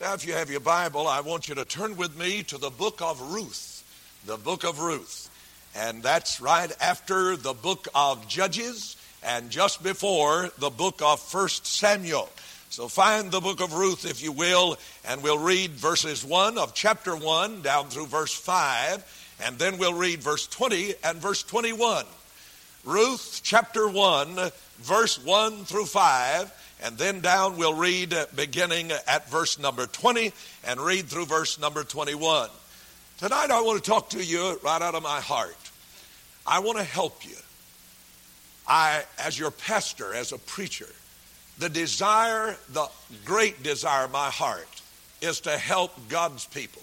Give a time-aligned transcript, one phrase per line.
[0.00, 2.70] Now, if you have your Bible, I want you to turn with me to the
[2.70, 3.84] book of Ruth.
[4.24, 5.28] The book of Ruth.
[5.76, 11.66] And that's right after the book of Judges and just before the book of First
[11.66, 12.30] Samuel.
[12.70, 16.72] So find the book of Ruth, if you will, and we'll read verses 1 of
[16.72, 22.06] chapter 1 down through verse 5, and then we'll read verse 20 and verse 21.
[22.86, 26.52] Ruth chapter 1, verse 1 through 5.
[26.82, 30.32] And then down we'll read uh, beginning at verse number 20
[30.66, 32.48] and read through verse number 21.
[33.18, 35.56] Tonight I want to talk to you right out of my heart.
[36.46, 37.36] I want to help you.
[38.66, 40.88] I, as your pastor, as a preacher,
[41.58, 42.88] the desire, the
[43.24, 44.82] great desire of my heart
[45.20, 46.82] is to help God's people.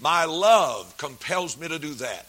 [0.00, 2.26] My love compels me to do that.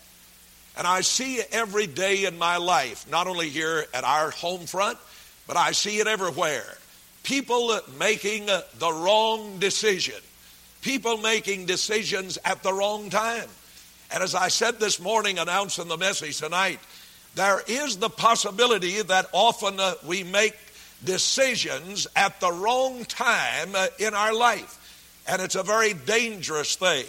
[0.78, 5.00] And I see every day in my life, not only here at our home front,
[5.50, 6.78] but I see it everywhere.
[7.24, 10.14] People making the wrong decision.
[10.84, 13.50] People making decisions at the wrong time.
[14.12, 16.80] And as I said this morning, announcing the message tonight,
[17.34, 20.56] there is the possibility that often uh, we make
[21.04, 25.24] decisions at the wrong time uh, in our life.
[25.28, 27.06] And it's a very dangerous thing.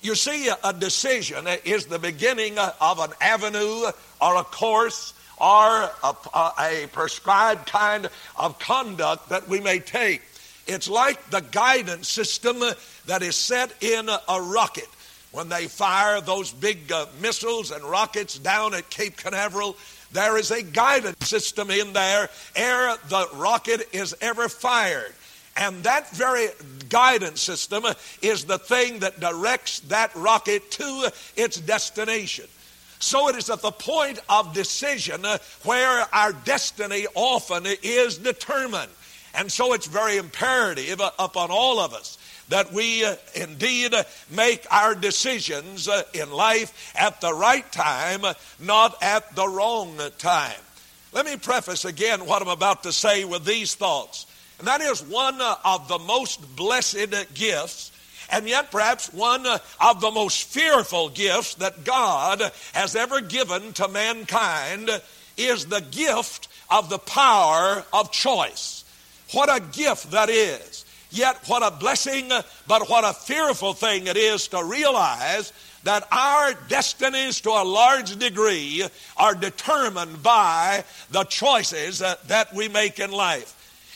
[0.00, 3.86] You see, a decision is the beginning of an avenue
[4.20, 6.14] or a course or a,
[6.58, 10.22] a prescribed kind of conduct that we may take.
[10.66, 12.62] It's like the guidance system
[13.06, 14.88] that is set in a rocket.
[15.32, 19.76] When they fire those big uh, missiles and rockets down at Cape Canaveral,
[20.12, 25.12] there is a guidance system in there ere the rocket is ever fired.
[25.56, 26.48] And that very
[26.88, 27.84] guidance system
[28.22, 32.46] is the thing that directs that rocket to its destination.
[32.98, 38.90] So it is at the point of decision uh, where our destiny often is determined.
[39.34, 43.94] And so it's very imperative uh, upon all of us that we uh, indeed
[44.30, 48.22] make our decisions in life at the right time,
[48.60, 50.60] not at the wrong time.
[51.12, 54.26] Let me preface again what I'm about to say with these thoughts.
[54.58, 57.92] And that is one of the most blessed gifts
[58.34, 63.72] and yet perhaps one uh, of the most fearful gifts that God has ever given
[63.74, 64.90] to mankind
[65.36, 68.84] is the gift of the power of choice.
[69.32, 70.84] What a gift that is.
[71.10, 72.28] Yet what a blessing,
[72.66, 75.52] but what a fearful thing it is to realize
[75.84, 78.84] that our destinies to a large degree
[79.16, 83.54] are determined by the choices uh, that we make in life.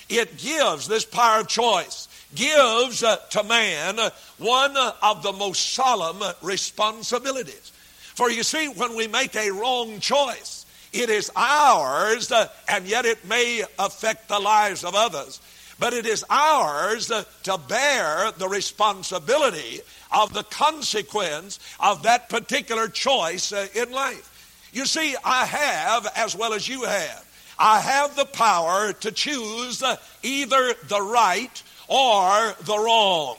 [0.08, 3.98] It gives this power of choice gives uh, to man
[4.38, 7.72] one of the most solemn responsibilities.
[8.14, 13.04] For you see, when we make a wrong choice, it is ours, uh, and yet
[13.04, 15.40] it may affect the lives of others.
[15.78, 22.88] But it is ours uh, to bear the responsibility of the consequence of that particular
[22.88, 24.68] choice in life.
[24.72, 27.24] You see, I have, as well as you have,
[27.58, 29.82] I have the power to choose
[30.22, 33.36] either the right or the wrong.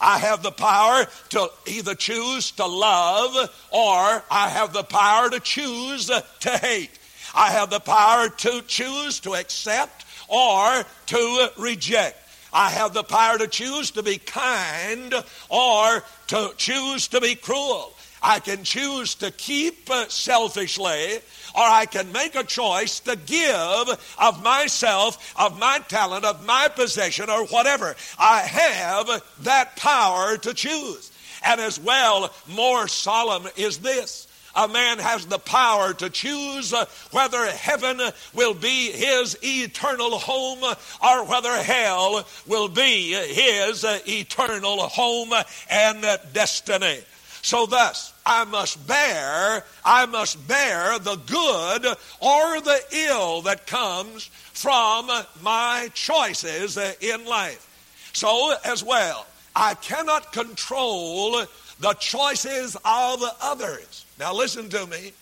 [0.00, 3.34] I have the power to either choose to love
[3.70, 6.90] or I have the power to choose to hate.
[7.34, 12.18] I have the power to choose to accept or to reject.
[12.52, 15.14] I have the power to choose to be kind
[15.48, 17.94] or to choose to be cruel.
[18.22, 21.18] I can choose to keep selfishly
[21.54, 26.68] or I can make a choice to give of myself, of my talent, of my
[26.68, 27.94] possession, or whatever.
[28.18, 31.10] I have that power to choose.
[31.44, 34.28] And as well, more solemn is this.
[34.54, 37.98] A man has the power to choose uh, whether heaven
[38.34, 45.32] will be his eternal home or whether hell will be his uh, eternal home
[45.70, 46.02] and
[46.34, 47.00] destiny.
[47.40, 51.86] So thus, I must bear, I must bear the good
[52.20, 55.10] or the ill that comes from
[55.42, 57.68] my choices in life.
[58.12, 61.44] So as well, I cannot control
[61.80, 64.06] the choices of others.
[64.18, 65.12] Now listen to me.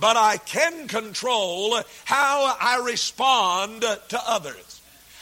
[0.00, 4.80] But I can control how I respond to others.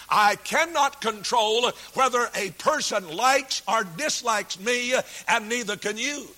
[0.09, 4.95] I cannot control whether a person likes or dislikes me,
[5.29, 6.29] and neither can you.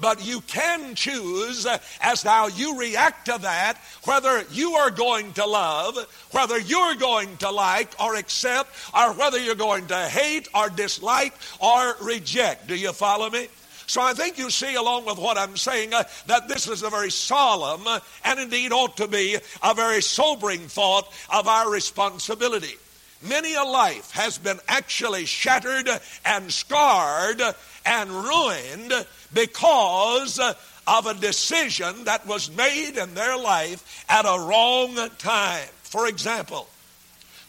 [0.00, 1.66] But you can choose
[2.00, 5.96] as how you react to that, whether you are going to love,
[6.32, 11.34] whether you're going to like or accept, or whether you're going to hate or dislike
[11.60, 12.66] or reject.
[12.66, 13.48] Do you follow me?
[13.86, 16.88] So I think you see, along with what I'm saying, uh, that this is a
[16.88, 22.76] very solemn uh, and indeed ought to be a very sobering thought of our responsibility.
[23.22, 25.88] Many a life has been actually shattered
[26.24, 27.42] and scarred
[27.84, 28.92] and ruined
[29.32, 30.54] because uh,
[30.86, 35.68] of a decision that was made in their life at a wrong time.
[35.82, 36.68] For example,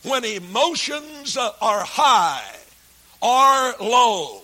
[0.04, 2.56] when emotions uh, are high
[3.22, 4.42] or low,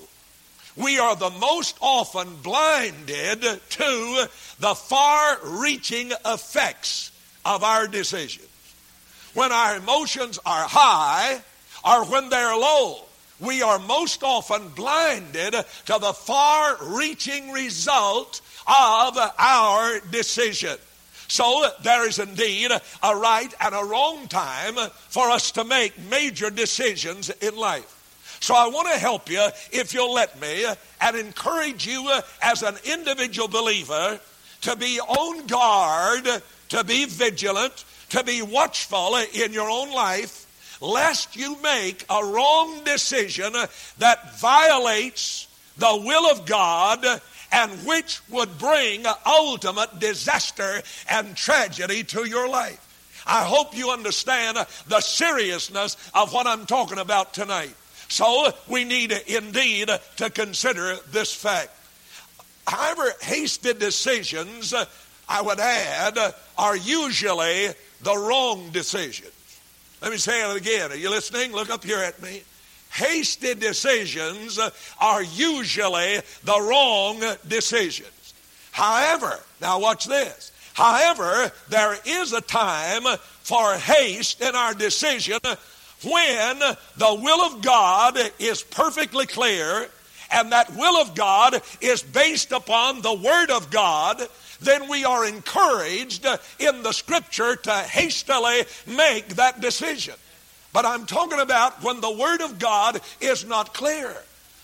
[0.75, 4.30] we are the most often blinded to
[4.60, 7.12] the far reaching effects
[7.46, 8.49] of our decisions.
[9.34, 11.42] When our emotions are high
[11.84, 13.06] or when they're low,
[13.40, 20.78] we are most often blinded to the far reaching result of our decision.
[21.28, 24.76] So there is indeed a right and a wrong time
[25.10, 27.96] for us to make major decisions in life.
[28.42, 30.66] So I want to help you, if you'll let me,
[31.02, 32.12] and encourage you
[32.42, 34.20] as an individual believer
[34.62, 36.28] to be on guard,
[36.70, 40.46] to be vigilant, to be watchful in your own life,
[40.82, 43.54] lest you make a wrong decision
[43.98, 45.48] that violates
[45.78, 47.06] the will of God
[47.52, 52.86] and which would bring ultimate disaster and tragedy to your life.
[53.26, 54.58] I hope you understand
[54.88, 57.76] the seriousness of what I'm talking about tonight.
[58.08, 61.70] So we need indeed to consider this fact.
[62.68, 64.86] However, hasty decisions, uh,
[65.28, 66.18] I would add,
[66.58, 67.70] are usually
[68.01, 69.34] the wrong decisions.
[70.01, 70.92] Let me say it again.
[70.92, 71.51] Are you listening?
[71.51, 72.44] Look up here at me.
[72.92, 74.69] Hasty decisions uh,
[75.00, 78.34] are usually the wrong decisions.
[78.72, 80.51] However, now watch this.
[80.74, 83.04] However, there is a time
[83.42, 85.40] for haste in our decision
[86.04, 89.90] when the will of God is perfectly clear
[90.31, 94.22] and that will of God is based upon the Word of God,
[94.62, 96.26] then we are encouraged
[96.60, 100.16] in the Scripture to hastily make that decision.
[100.74, 104.16] But I'm talking about when the Word of God is not clear.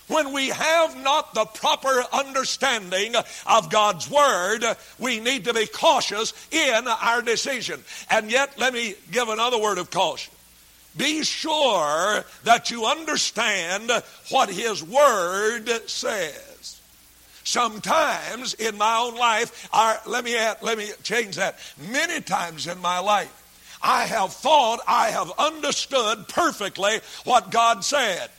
[0.08, 3.14] When we have not the proper understanding
[3.44, 4.64] of God's Word,
[5.00, 7.82] we need to be cautious in our decision.
[8.08, 10.32] And yet, let me give another word of caution.
[10.96, 13.90] Be sure that you understand
[14.30, 16.80] what His Word says.
[17.44, 21.58] Sometimes in my own life, our, let, me add, let me change that.
[21.90, 28.30] Many times in my life, I have thought I have understood perfectly what God said.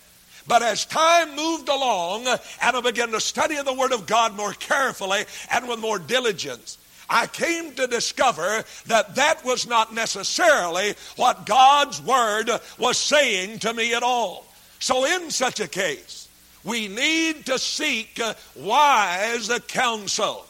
[0.48, 2.40] But as time moved along and
[2.76, 6.78] I began to study the Word of God more carefully and with more diligence,
[7.10, 13.74] I came to discover that that was not necessarily what God's Word was saying to
[13.74, 14.46] me at all.
[14.80, 16.28] So, in such a case,
[16.64, 18.20] we need to seek
[18.56, 20.46] wise counsel.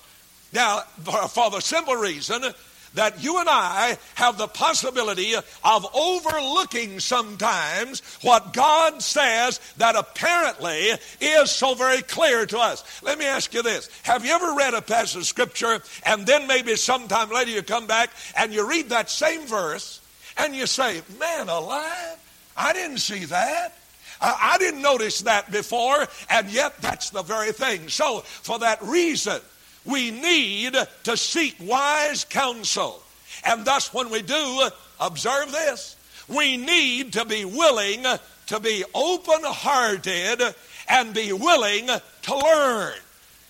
[0.52, 2.44] Now, for the simple reason
[2.94, 10.92] that you and I have the possibility of overlooking sometimes what God says that apparently
[11.20, 13.02] is so very clear to us.
[13.04, 16.48] Let me ask you this Have you ever read a passage of Scripture and then
[16.48, 20.02] maybe sometime later you come back and you read that same verse
[20.38, 22.18] and you say, Man alive,
[22.56, 23.78] I didn't see that.
[24.20, 27.88] I didn't notice that before, and yet that's the very thing.
[27.88, 29.40] So, for that reason,
[29.88, 33.02] we need to seek wise counsel.
[33.46, 34.70] And thus, when we do,
[35.00, 35.96] observe this
[36.28, 38.04] we need to be willing
[38.48, 40.42] to be open hearted
[40.90, 42.94] and be willing to learn.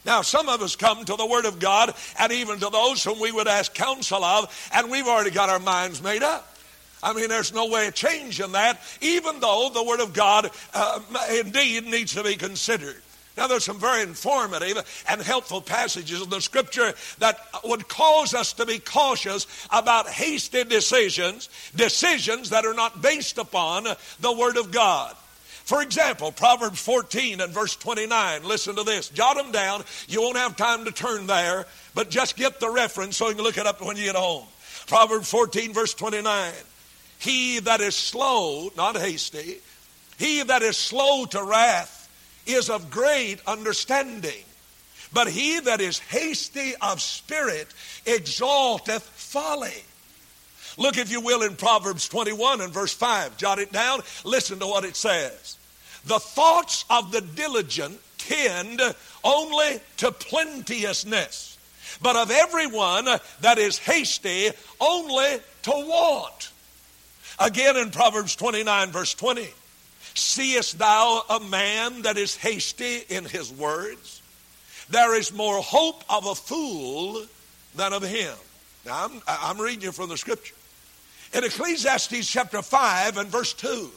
[0.06, 3.20] Now, some of us come to the Word of God and even to those whom
[3.20, 6.56] we would ask counsel of, and we've already got our minds made up.
[7.04, 11.00] I mean, there's no way of changing that, even though the Word of God uh,
[11.32, 13.02] indeed needs to be considered.
[13.38, 18.54] Now, there's some very informative and helpful passages in the scripture that would cause us
[18.54, 23.86] to be cautious about hasty decisions, decisions that are not based upon
[24.20, 25.16] the Word of God.
[25.66, 28.44] For example, Proverbs 14 and verse 29.
[28.44, 29.10] Listen to this.
[29.10, 29.84] Jot them down.
[30.08, 33.44] You won't have time to turn there, but just get the reference so you can
[33.44, 34.46] look it up when you get home.
[34.88, 36.54] Proverbs 14, verse 29.
[37.20, 39.58] He that is slow, not hasty,
[40.18, 41.97] he that is slow to wrath
[42.52, 44.44] is of great understanding.
[45.14, 47.68] But he that is hasty of spirit
[48.06, 49.84] exalteth folly.
[50.78, 53.38] Look, if you will, in Proverbs 21 and verse 5.
[53.38, 54.02] Jot it down.
[54.24, 55.58] Listen to what it says.
[56.06, 58.82] The thoughts of the diligent tend
[59.24, 61.58] only to plenteousness,
[62.02, 63.06] but of everyone
[63.42, 66.52] that is hasty, only to want.
[67.40, 69.48] Again in Proverbs 29, verse 20.
[70.18, 74.22] Seest thou a man that is hasty in his words?
[74.90, 77.26] There is more hope of a fool
[77.76, 78.34] than of him.
[78.86, 80.56] Now, I'm, I'm reading you from the scripture.
[81.34, 83.92] In Ecclesiastes chapter 5 and verse 2,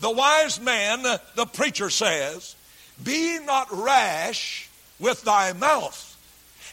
[0.00, 2.54] The wise man, the preacher says,
[3.02, 4.68] Be not rash
[5.00, 6.16] with thy mouth,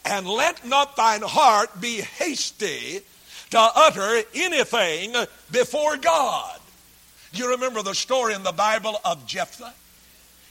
[0.06, 3.02] and let not thine heart be hasty
[3.52, 5.16] to utter anything
[5.52, 6.60] before God.
[7.34, 9.74] You remember the story in the Bible of Jephthah?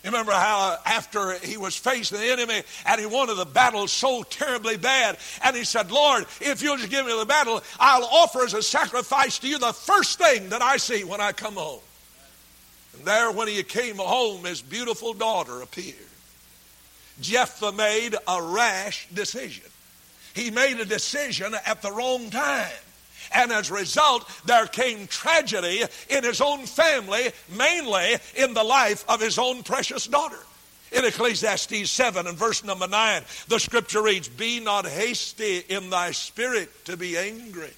[0.02, 4.24] You remember how after he was facing the enemy and he wanted the battle so
[4.24, 8.44] terribly bad, and he said, Lord, if you'll just give me the battle, I'll offer
[8.44, 11.80] as a sacrifice to you the first thing that I see when I come home.
[12.96, 15.94] And there, when he came home, his beautiful daughter appeared.
[17.20, 19.70] Jephthah made a rash decision.
[20.34, 22.70] He made a decision at the wrong time.
[23.34, 29.04] And as a result, there came tragedy in his own family, mainly in the life
[29.08, 30.38] of his own precious daughter.
[30.92, 36.10] In Ecclesiastes 7 and verse number 9, the scripture reads, Be not hasty in thy
[36.10, 37.72] spirit to be angry,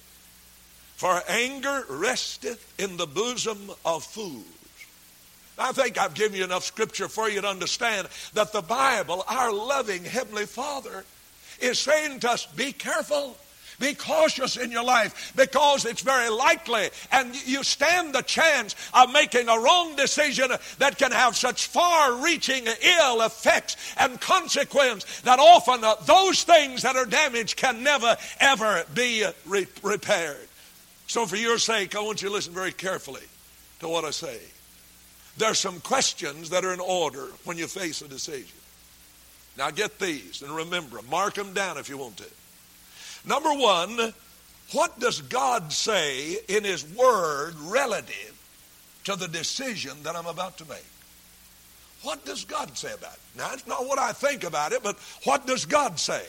[0.95, 4.43] for anger resteth in the bosom of fools.
[5.57, 9.53] I think I've given you enough scripture for you to understand that the Bible, our
[9.53, 11.05] loving Heavenly Father,
[11.61, 13.37] is saying to us, Be careful.
[13.79, 19.11] Be cautious in your life because it's very likely and you stand the chance of
[19.11, 25.39] making a wrong decision that can have such far reaching ill effects and consequence that
[25.39, 30.47] often uh, those things that are damaged can never ever be re- repaired.
[31.07, 33.21] So, for your sake, I want you to listen very carefully
[33.79, 34.39] to what I say.
[35.37, 38.57] There's some questions that are in order when you face a decision.
[39.57, 41.09] Now, get these and remember them.
[41.09, 42.25] Mark them down if you want to.
[43.27, 44.13] Number one,
[44.71, 48.33] what does God say in His Word relative
[49.05, 50.85] to the decision that I'm about to make?
[52.03, 53.19] What does God say about it?
[53.37, 56.23] Now, it's not what I think about it, but what does God say?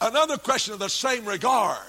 [0.00, 1.82] Another question of the same regard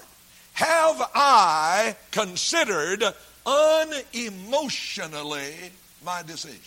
[0.54, 3.04] Have I considered
[3.46, 5.70] unemotionally
[6.04, 6.58] my decision?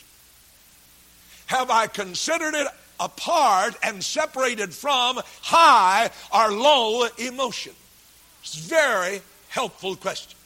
[1.47, 2.67] Have I considered it
[3.03, 7.73] apart and separated from high or low emotion?
[8.41, 10.37] It's very helpful question.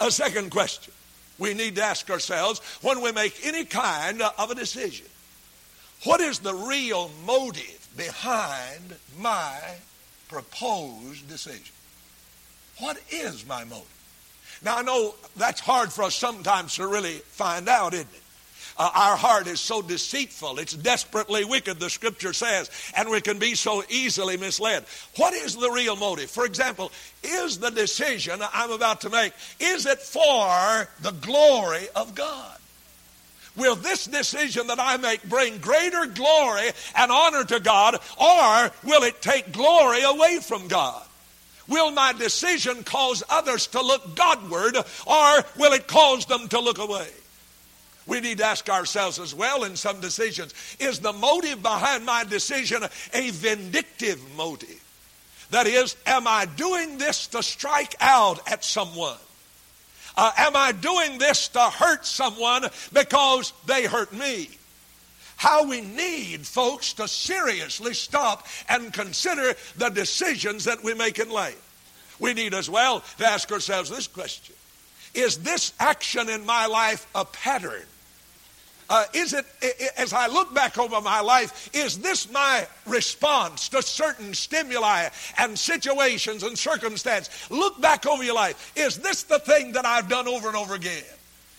[0.00, 0.92] A second question
[1.38, 5.06] we need to ask ourselves when we make any kind of a decision
[6.04, 9.58] what is the real motive behind my
[10.28, 11.74] proposed decision?
[12.78, 13.86] What is my motive?
[14.62, 18.22] Now, I know that's hard for us sometimes to really find out, isn't it?
[18.78, 20.58] Uh, our heart is so deceitful.
[20.60, 24.84] It's desperately wicked, the scripture says, and we can be so easily misled.
[25.16, 26.30] What is the real motive?
[26.30, 26.92] For example,
[27.24, 32.56] is the decision I'm about to make, is it for the glory of God?
[33.56, 39.02] Will this decision that I make bring greater glory and honor to God, or will
[39.02, 41.02] it take glory away from God?
[41.66, 46.78] Will my decision cause others to look Godward, or will it cause them to look
[46.78, 47.08] away?
[48.08, 52.24] We need to ask ourselves as well in some decisions is the motive behind my
[52.24, 54.82] decision a vindictive motive?
[55.50, 59.18] That is, am I doing this to strike out at someone?
[60.16, 64.50] Uh, am I doing this to hurt someone because they hurt me?
[65.36, 71.30] How we need folks to seriously stop and consider the decisions that we make in
[71.30, 71.62] life.
[72.18, 74.54] We need as well to ask ourselves this question
[75.14, 77.84] Is this action in my life a pattern?
[78.90, 79.44] Uh, is it,
[79.98, 85.58] as I look back over my life, is this my response to certain stimuli and
[85.58, 87.28] situations and circumstances?
[87.50, 88.72] Look back over your life.
[88.76, 91.04] Is this the thing that I've done over and over again?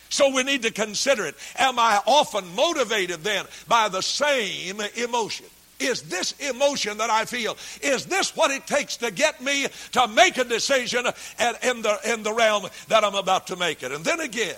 [0.09, 1.35] So we need to consider it.
[1.57, 5.45] Am I often motivated then by the same emotion?
[5.79, 10.07] Is this emotion that I feel, is this what it takes to get me to
[10.09, 13.91] make a decision in the, in the realm that I'm about to make it?
[13.91, 14.57] And then again,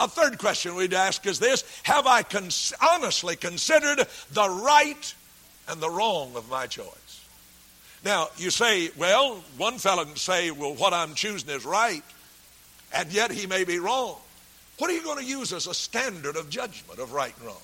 [0.00, 5.14] a third question we'd ask is this Have I cons- honestly considered the right
[5.68, 7.20] and the wrong of my choice?
[8.04, 12.02] Now, you say, well, one fellow can say, well, what I'm choosing is right,
[12.92, 14.16] and yet he may be wrong.
[14.78, 17.62] What are you going to use as a standard of judgment of right and wrong?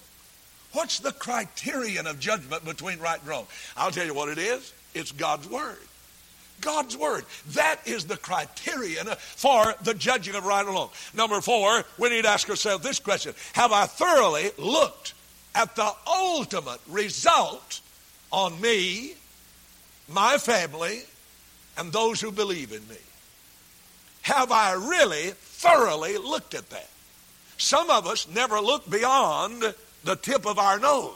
[0.72, 3.46] What's the criterion of judgment between right and wrong?
[3.76, 5.78] I'll tell you what it is it's God's Word.
[6.60, 7.24] God's Word.
[7.48, 10.90] That is the criterion for the judging of right and wrong.
[11.14, 15.14] Number four, we need to ask ourselves this question Have I thoroughly looked
[15.54, 17.80] at the ultimate result
[18.30, 19.14] on me,
[20.08, 21.02] my family,
[21.76, 22.96] and those who believe in me?
[24.22, 26.88] Have I really thoroughly looked at that?
[27.56, 29.74] Some of us never look beyond
[30.04, 31.12] the tip of our nose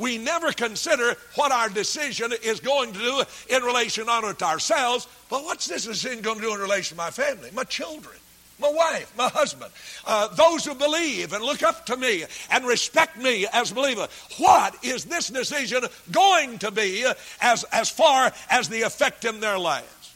[0.00, 3.22] we never consider what our decision is going to do
[3.54, 6.96] in relation not only to ourselves, but what's this decision going to do in relation
[6.96, 8.16] to my family, my children,
[8.58, 9.70] my wife, my husband,
[10.06, 14.08] uh, those who believe and look up to me and respect me as a believer.
[14.38, 17.04] What is this decision going to be
[17.42, 20.14] as, as far as the effect in their lives?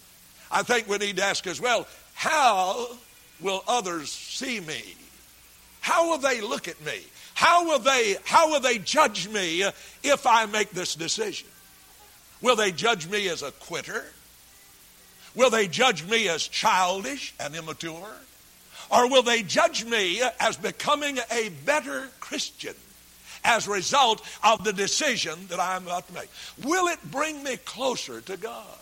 [0.50, 2.88] I think we need to ask as well, how
[3.40, 4.82] will others see me?
[5.80, 7.00] How will they look at me?
[7.34, 9.62] How will they, how will they judge me
[10.02, 11.48] if I make this decision?
[12.40, 14.04] Will they judge me as a quitter?
[15.34, 18.14] Will they judge me as childish and immature?
[18.90, 22.74] Or will they judge me as becoming a better Christian
[23.42, 26.30] as a result of the decision that I'm about to make?
[26.62, 28.78] Will it bring me closer to God?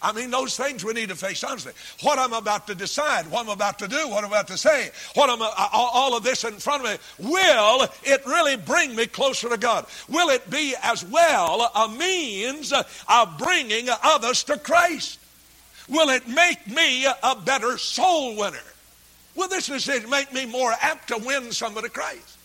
[0.00, 1.72] I mean, those things we need to face honestly.
[2.02, 4.90] What I'm about to decide, what I'm about to do, what I'm about to say,
[5.14, 9.06] what I'm, uh, all of this in front of me, will it really bring me
[9.06, 9.86] closer to God?
[10.08, 15.18] Will it be as well a means of bringing others to Christ?
[15.88, 18.58] Will it make me a better soul winner?
[19.34, 22.37] Will this decision make me more apt to win somebody to Christ?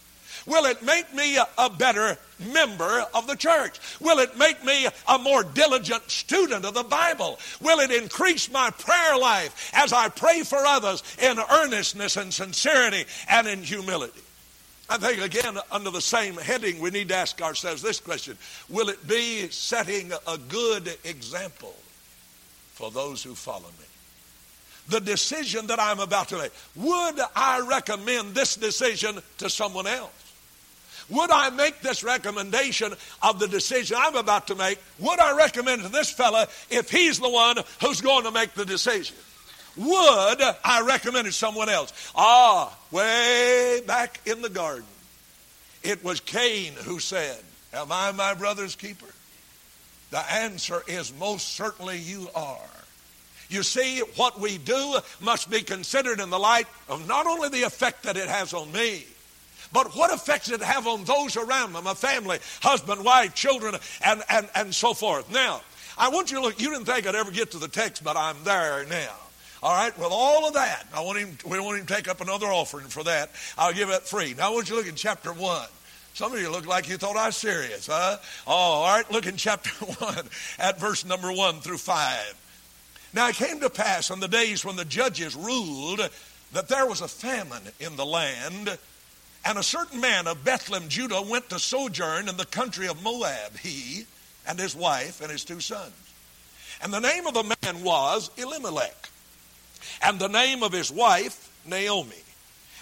[0.46, 2.18] Will it make me a, better
[2.52, 3.80] member of the church?
[4.02, 7.40] Will it make me a more diligent student of the Bible?
[7.62, 13.06] Will it increase my prayer life as I pray for others in earnestness and sincerity
[13.30, 14.22] and in humility?
[14.90, 18.38] I think, again, under the same heading, we need to ask ourselves this question
[18.70, 21.76] Will it be setting a good example
[22.74, 23.86] for those who follow me?
[24.90, 30.12] The decision that I'm about to make, would I recommend this decision to someone else?
[31.14, 34.80] Would I make this recommendation of the decision I'm about to make?
[35.00, 38.66] Would I recommend to this fella if he's the one who's going to make the
[38.66, 39.16] decision?
[39.78, 42.12] Would I recommend it to someone else?
[42.16, 44.86] Ah, way back in the garden,
[45.84, 47.40] it was Cain who said,
[47.74, 49.08] Am I my brother's keeper?
[50.12, 52.60] The answer is most certainly you are.
[53.50, 57.64] You see, what we do must be considered in the light of not only the
[57.64, 59.06] effect that it has on me,
[59.74, 63.76] but what effect did it have on those around them, a family, husband, wife, children,
[64.06, 65.32] and, and, and so forth?
[65.32, 65.62] Now,
[65.98, 68.16] I want you to look, you didn't think I'd ever get to the text, but
[68.16, 69.16] I'm there now.
[69.64, 72.48] All right, with all of that, I want him, we won't even take up another
[72.48, 73.32] offering for that.
[73.58, 74.34] I'll give it free.
[74.38, 75.68] Now, I want you to look in chapter 1.
[76.14, 78.18] Some of you look like you thought I was serious, huh?
[78.46, 80.16] Oh, all right, look in chapter 1
[80.60, 83.10] at verse number 1 through 5.
[83.14, 86.02] Now it came to pass on the days when the judges ruled
[86.52, 88.78] that there was a famine in the land,
[89.46, 93.58] and a certain man of Bethlehem, Judah, went to sojourn in the country of Moab,
[93.58, 94.06] he
[94.48, 95.94] and his wife and his two sons.
[96.82, 99.10] And the name of the man was Elimelech,
[100.02, 102.24] and the name of his wife, Naomi,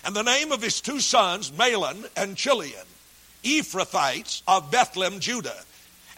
[0.05, 2.85] and the name of his two sons, Mahlon and Chilion,
[3.43, 5.63] Ephrathites of Bethlehem, Judah.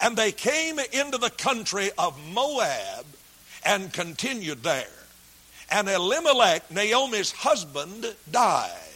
[0.02, 3.06] And they came into the country of Moab
[3.66, 4.88] and continued there.
[5.70, 8.93] And Elimelech, Naomi's husband, died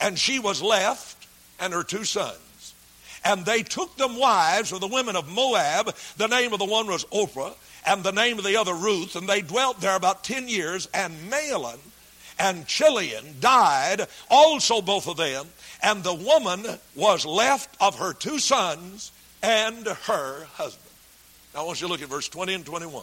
[0.00, 1.26] and she was left
[1.60, 2.74] and her two sons.
[3.24, 5.94] And they took them wives of the women of Moab.
[6.16, 7.54] The name of the one was Orpah,
[7.84, 9.16] and the name of the other Ruth.
[9.16, 10.88] And they dwelt there about 10 years.
[10.94, 11.78] And Mahlon
[12.38, 15.46] and Chilion died, also both of them.
[15.82, 19.10] And the woman was left of her two sons
[19.42, 20.82] and her husband.
[21.52, 23.02] Now I want you to look at verse 20 and 21.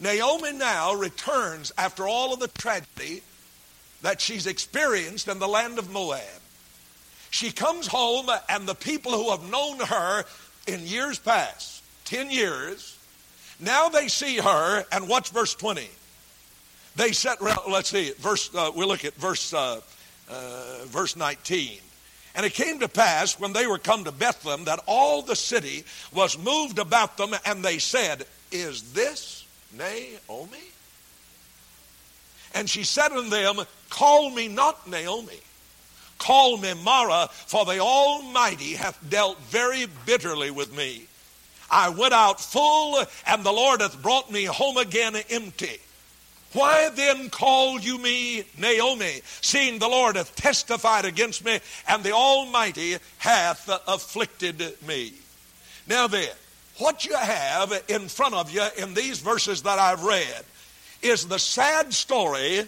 [0.00, 3.22] Naomi now returns after all of the tragedy
[4.04, 6.20] that she's experienced in the land of Moab.
[7.30, 10.24] She comes home, and the people who have known her
[10.66, 12.98] in years past, 10 years,
[13.58, 15.88] now they see her, and watch verse 20.
[16.96, 19.80] They set, let's see, verse, uh, we look at verse, uh,
[20.30, 21.78] uh, verse 19.
[22.34, 25.82] And it came to pass when they were come to Bethlehem that all the city
[26.12, 30.73] was moved about them, and they said, Is this Naomi?
[32.54, 35.40] And she said unto them, Call me not Naomi.
[36.18, 41.06] Call me Mara, for the Almighty hath dealt very bitterly with me.
[41.70, 45.78] I went out full, and the Lord hath brought me home again empty.
[46.52, 52.12] Why then call you me Naomi, seeing the Lord hath testified against me, and the
[52.12, 55.14] Almighty hath afflicted me?
[55.88, 56.30] Now then,
[56.78, 60.44] what you have in front of you in these verses that I've read
[61.04, 62.66] is the sad story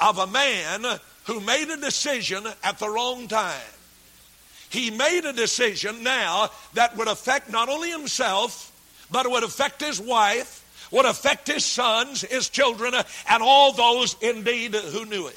[0.00, 0.84] of a man
[1.24, 3.60] who made a decision at the wrong time.
[4.70, 8.72] He made a decision now that would affect not only himself,
[9.10, 12.94] but it would affect his wife, would affect his sons, his children,
[13.28, 15.36] and all those indeed who knew him.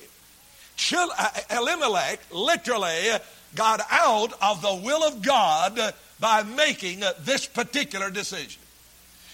[0.93, 3.09] Uh, Elimelech literally
[3.55, 8.61] got out of the will of God by making this particular decision.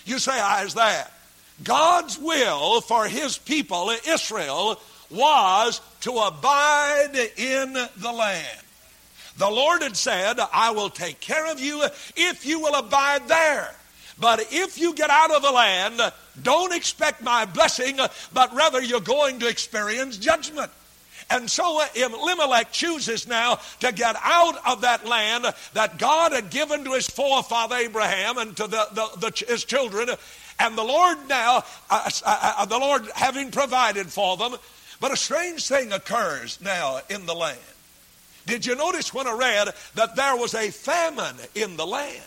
[0.05, 1.11] You say, how is that?
[1.63, 8.59] God's will for his people, Israel, was to abide in the land.
[9.37, 11.83] The Lord had said, I will take care of you
[12.15, 13.73] if you will abide there.
[14.19, 16.01] But if you get out of the land,
[16.41, 17.97] don't expect my blessing,
[18.33, 20.71] but rather you're going to experience judgment.
[21.29, 26.85] And so Elimelech chooses now to get out of that land that God had given
[26.85, 30.09] to his forefather Abraham and to the, the, the his children.
[30.59, 34.55] And the Lord now, uh, uh, uh, the Lord having provided for them.
[34.99, 37.59] But a strange thing occurs now in the land.
[38.47, 42.23] Did you notice when I read that there was a famine in the land?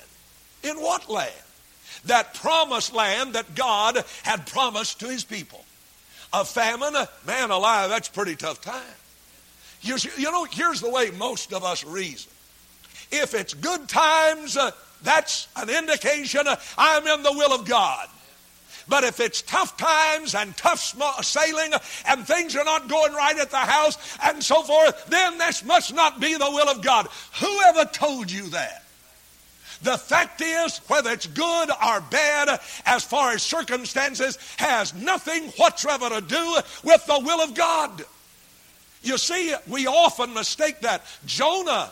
[0.63, 1.33] In what land?
[2.05, 5.65] That promised land that God had promised to his people.
[6.33, 6.95] A famine,
[7.27, 8.83] man alive, that's pretty tough time.
[9.83, 12.31] You, you know, here's the way most of us reason.
[13.11, 14.71] If it's good times, uh,
[15.03, 18.09] that's an indication uh, I'm in the will of God.
[18.89, 20.81] But if it's tough times and tough
[21.25, 21.73] sailing
[22.07, 25.95] and things are not going right at the house and so forth, then this must
[25.95, 27.09] not be the will of God.
[27.41, 28.85] Whoever told you that?
[29.83, 36.11] The fact is, whether it's good or bad, as far as circumstances, has nothing whatsoever
[36.11, 38.05] to do with the will of God.
[39.03, 41.03] You see, we often mistake that.
[41.25, 41.91] Jonah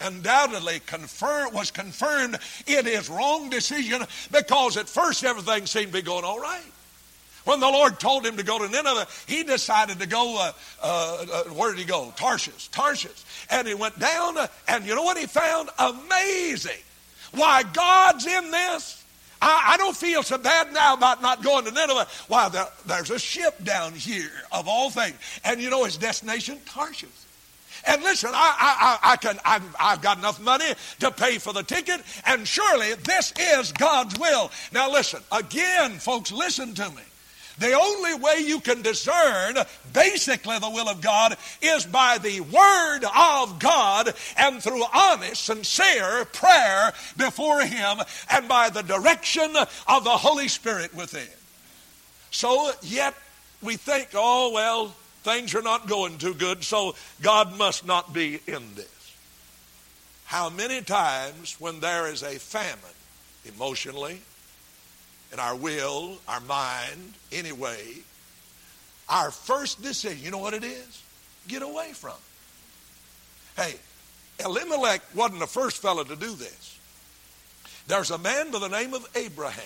[0.00, 6.02] undoubtedly confirm, was confirmed in his wrong decision because at first everything seemed to be
[6.02, 6.62] going all right.
[7.46, 11.26] When the Lord told him to go to Nineveh, he decided to go, uh, uh,
[11.32, 12.12] uh, where did he go?
[12.16, 13.24] Tarshish, Tarshish.
[13.50, 15.70] And he went down, uh, and you know what he found?
[15.78, 16.82] Amazing.
[17.30, 19.04] Why, God's in this.
[19.40, 22.08] I, I, don't feel so bad now about not going to Nineveh.
[22.26, 25.14] Why, there, there's a ship down here, of all things.
[25.44, 26.58] And you know his destination?
[26.66, 27.10] Tarshish.
[27.86, 31.62] And listen, I, I, I can, I've, I've got enough money to pay for the
[31.62, 34.50] ticket, and surely this is God's will.
[34.72, 37.02] Now listen, again, folks, listen to me.
[37.58, 39.56] The only way you can discern
[39.92, 46.26] basically the will of God is by the Word of God and through honest, sincere
[46.26, 47.98] prayer before Him
[48.30, 49.54] and by the direction
[49.88, 51.26] of the Holy Spirit within.
[52.30, 53.14] So, yet
[53.62, 54.94] we think, oh, well,
[55.26, 59.16] things are not going too good, so God must not be in this.
[60.24, 62.78] How many times when there is a famine,
[63.44, 64.20] emotionally,
[65.32, 67.82] in our will, our mind, anyway,
[69.08, 71.02] our first decision, you know what it is?
[71.48, 72.14] Get away from.
[73.56, 73.62] It.
[73.62, 73.74] Hey,
[74.44, 76.78] Elimelech wasn't the first fellow to do this.
[77.88, 79.62] There's a man by the name of Abraham.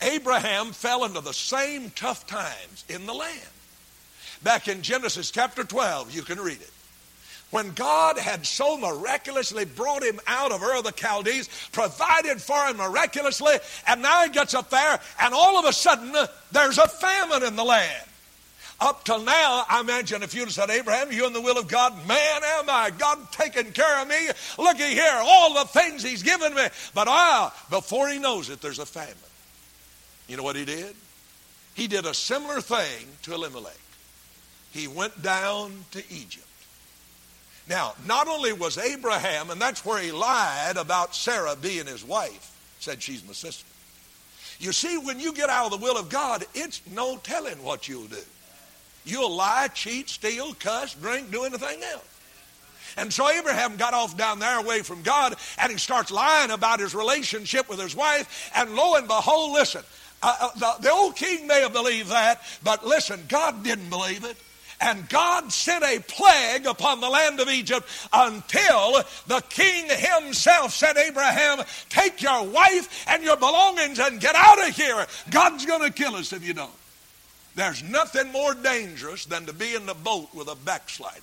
[0.00, 3.48] Abraham fell into the same tough times in the land.
[4.42, 6.70] Back in Genesis chapter 12, you can read it
[7.50, 12.66] when God had so miraculously brought him out of Ur of the Chaldees, provided for
[12.66, 13.54] him miraculously,
[13.86, 16.14] and now he gets up there, and all of a sudden
[16.52, 18.04] there's a famine in the land.
[18.80, 21.66] Up till now, I imagine if you'd have said, Abraham, you in the will of
[21.66, 22.90] God, man am I.
[22.96, 24.28] God taking care of me.
[24.56, 26.62] Looky here, all the things he's given me.
[26.94, 29.16] But ah, before he knows it, there's a famine.
[30.28, 30.94] You know what he did?
[31.74, 33.74] He did a similar thing to Elimelech.
[34.72, 36.44] He went down to Egypt.
[37.68, 42.56] Now, not only was Abraham, and that's where he lied about Sarah being his wife,
[42.80, 43.66] said she's my sister.
[44.58, 47.88] You see, when you get out of the will of God, it's no telling what
[47.88, 48.16] you'll do.
[49.04, 52.04] You'll lie, cheat, steal, cuss, drink, do anything else.
[52.96, 56.80] And so Abraham got off down there away from God and he starts lying about
[56.80, 58.50] his relationship with his wife.
[58.56, 59.82] And lo and behold, listen,
[60.22, 64.24] uh, uh the, the old king may have believed that, but listen, God didn't believe
[64.24, 64.36] it.
[64.80, 70.96] And God sent a plague upon the land of Egypt until the king himself said,
[70.96, 75.04] Abraham, take your wife and your belongings and get out of here.
[75.30, 76.70] God's going to kill us if you don't.
[77.56, 81.22] There's nothing more dangerous than to be in the boat with a backslider.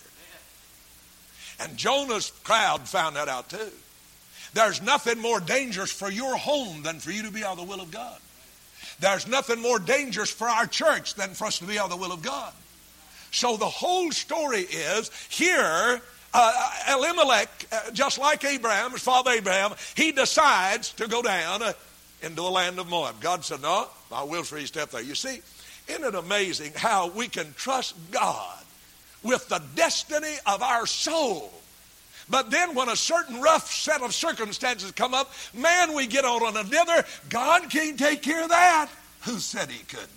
[1.61, 3.71] And Jonah's crowd found that out too.
[4.53, 7.71] There's nothing more dangerous for your home than for you to be out of the
[7.71, 8.19] will of God.
[8.99, 11.97] There's nothing more dangerous for our church than for us to be out of the
[11.97, 12.53] will of God.
[13.35, 16.01] So the whole story is here.
[16.33, 21.73] Uh, Elimelech, uh, just like Abraham, his father Abraham, he decides to go down uh,
[22.21, 23.19] into the land of Moab.
[23.19, 25.01] God said, No, I will for you step there.
[25.01, 25.41] You see,
[25.89, 28.57] isn't it amazing how we can trust God
[29.21, 31.51] with the destiny of our soul?
[32.29, 36.41] But then when a certain rough set of circumstances come up, man, we get out
[36.41, 37.05] on another.
[37.27, 38.89] God can't take care of that.
[39.23, 40.09] Who said he couldn't?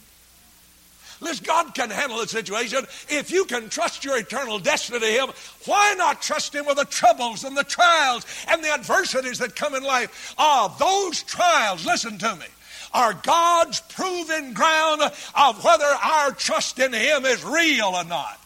[1.20, 2.86] Listen, God can handle the situation.
[3.08, 5.30] If you can trust your eternal destiny to Him,
[5.64, 9.74] why not trust Him with the troubles and the trials and the adversities that come
[9.74, 10.34] in life?
[10.38, 12.46] Ah, those trials, listen to me,
[12.92, 18.40] are God's proven ground of whether our trust in Him is real or not.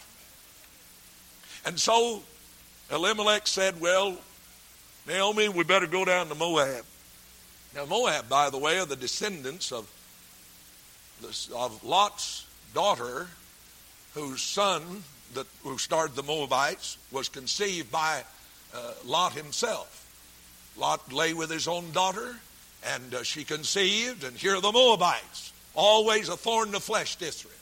[1.64, 2.22] And so
[2.90, 4.16] Elimelech said, Well,
[5.06, 6.84] Naomi, we better go down to Moab.
[7.74, 9.90] Now, Moab, by the way, are the descendants of,
[11.54, 13.28] of Lot's daughter,
[14.14, 15.04] whose son,
[15.34, 18.22] that, who started the Moabites, was conceived by
[18.74, 19.98] uh, Lot himself.
[20.76, 22.36] Lot lay with his own daughter,
[22.84, 27.16] and uh, she conceived, and here are the Moabites, always a thorn in the flesh
[27.16, 27.54] to Israel.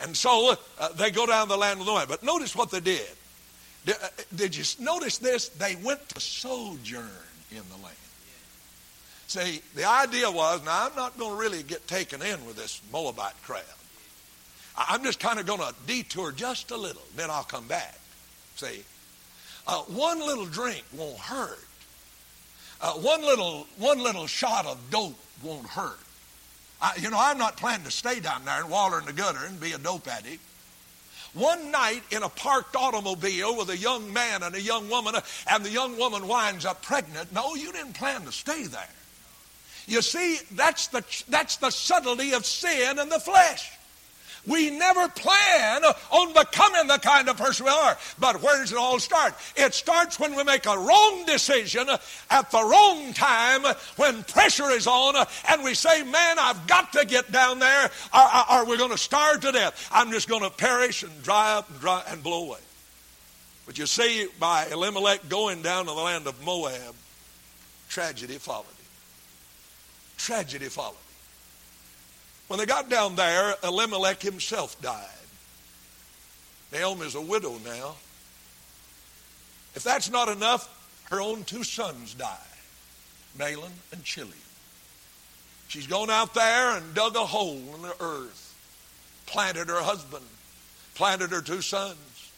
[0.00, 2.08] And so uh, they go down the land of the Moab.
[2.08, 3.08] But notice what they did.
[3.84, 5.48] Did, uh, did you notice this?
[5.50, 7.08] They went to sojourn
[7.50, 7.96] in the land.
[9.26, 12.80] See, the idea was now I'm not going to really get taken in with this
[12.92, 13.62] Moabite crowd.
[14.88, 17.98] I'm just kind of going to detour just a little, then I'll come back.
[18.56, 18.82] See,
[19.66, 21.64] uh, one little drink won't hurt.
[22.80, 25.98] Uh, one little one little shot of dope won't hurt.
[26.80, 29.44] I, you know, I'm not planning to stay down there and waller in the gutter
[29.46, 30.40] and be a dope addict.
[31.34, 35.14] One night in a parked automobile with a young man and a young woman,
[35.48, 37.32] and the young woman winds up pregnant.
[37.32, 38.88] No, you didn't plan to stay there.
[39.86, 43.70] You see, that's the, that's the subtlety of sin and the flesh.
[44.46, 47.98] We never plan on becoming the kind of person we are.
[48.18, 49.34] But where does it all start?
[49.54, 51.88] It starts when we make a wrong decision
[52.30, 53.62] at the wrong time
[53.96, 55.14] when pressure is on
[55.48, 58.98] and we say, Man, I've got to get down there or, or we're going to
[58.98, 59.88] starve to death.
[59.92, 62.60] I'm just going to perish and dry up and, dry, and blow away.
[63.66, 66.94] But you see, by Elimelech going down to the land of Moab,
[67.88, 68.86] tragedy followed him.
[70.16, 70.96] Tragedy followed.
[72.50, 75.06] When they got down there, Elimelech himself died.
[76.72, 77.94] Naomi's a widow now.
[79.76, 80.68] If that's not enough,
[81.12, 82.36] her own two sons die
[83.38, 84.34] Mahlon and Chilion.
[85.68, 88.52] She's gone out there and dug a hole in the earth,
[89.26, 90.26] planted her husband,
[90.96, 92.32] planted her two sons.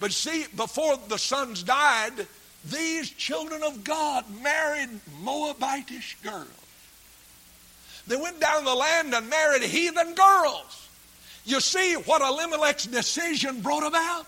[0.00, 2.26] But see, before the sons died,
[2.64, 6.67] these children of God married Moabitish girls.
[8.08, 10.88] They went down the land and married heathen girls.
[11.44, 14.26] You see what Elimelech's decision brought about?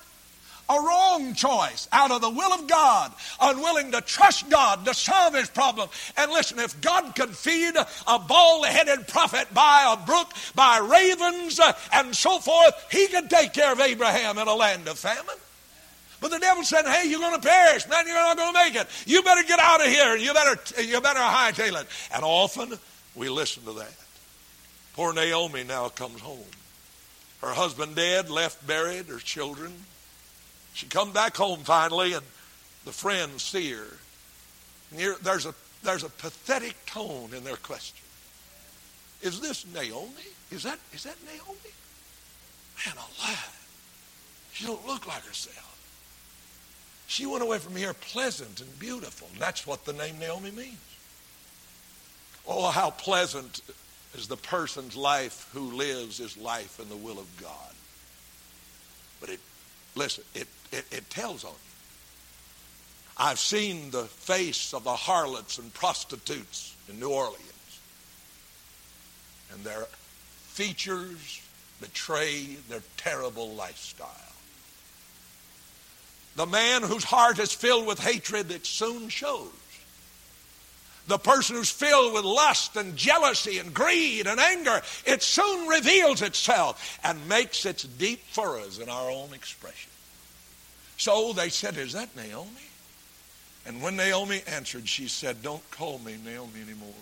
[0.68, 5.34] A wrong choice out of the will of God, unwilling to trust God to solve
[5.34, 5.88] his problem.
[6.16, 11.58] And listen, if God could feed a bald headed prophet by a brook, by ravens,
[11.58, 15.34] uh, and so forth, he could take care of Abraham in a land of famine.
[16.20, 18.06] But the devil said, "Hey, you're going to perish, man.
[18.06, 18.86] You're not going to make it.
[19.06, 20.16] You better get out of here.
[20.16, 22.78] You better, you better hightail it." And often
[23.20, 23.92] we listen to that.
[24.94, 26.50] Poor Naomi now comes home.
[27.42, 29.74] Her husband dead, left buried, her children.
[30.72, 32.24] She comes back home finally, and
[32.86, 33.98] the friends see her.
[35.22, 38.06] There's a there's a pathetic tone in their question.
[39.20, 40.08] Is this Naomi?
[40.50, 41.58] Is that is that Naomi?
[42.86, 43.66] Man alive.
[44.54, 45.66] She don't look like herself.
[47.06, 49.28] She went away from here pleasant and beautiful.
[49.32, 50.89] And that's what the name Naomi means.
[52.46, 53.60] Oh, how pleasant
[54.14, 57.74] is the person's life who lives his life in the will of God.
[59.20, 59.40] But it,
[59.94, 61.56] listen, it, it, it tells on you.
[63.16, 67.44] I've seen the face of the harlots and prostitutes in New Orleans.
[69.52, 69.86] And their
[70.48, 71.42] features
[71.80, 74.08] betray their terrible lifestyle.
[76.36, 79.50] The man whose heart is filled with hatred, it soon shows
[81.06, 86.22] the person who's filled with lust and jealousy and greed and anger, it soon reveals
[86.22, 89.90] itself and makes its deep furrows in our own expression.
[90.96, 92.50] So they said, Is that Naomi?
[93.66, 96.94] And when Naomi answered, she said, Don't call me Naomi anymore.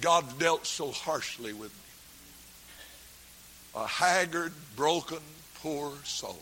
[0.00, 3.82] God dealt so harshly with me.
[3.82, 5.18] A haggard, broken,
[5.56, 6.38] poor soul.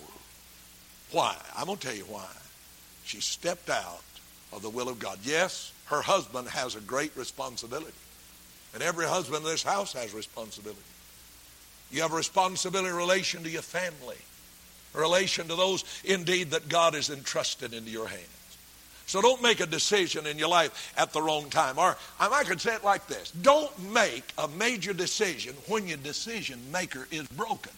[1.11, 1.37] Why?
[1.57, 2.29] I'm going to tell you why.
[3.05, 4.03] She stepped out
[4.53, 5.19] of the will of God.
[5.23, 7.93] Yes, her husband has a great responsibility.
[8.73, 10.81] And every husband in this house has responsibility.
[11.91, 14.17] You have a responsibility in relation to your family,
[14.93, 18.29] relation to those indeed that God has entrusted into your hands.
[19.07, 21.79] So don't make a decision in your life at the wrong time.
[21.79, 25.99] Or um, I could say it like this don't make a major decision when your
[25.99, 27.73] decision maker is broken.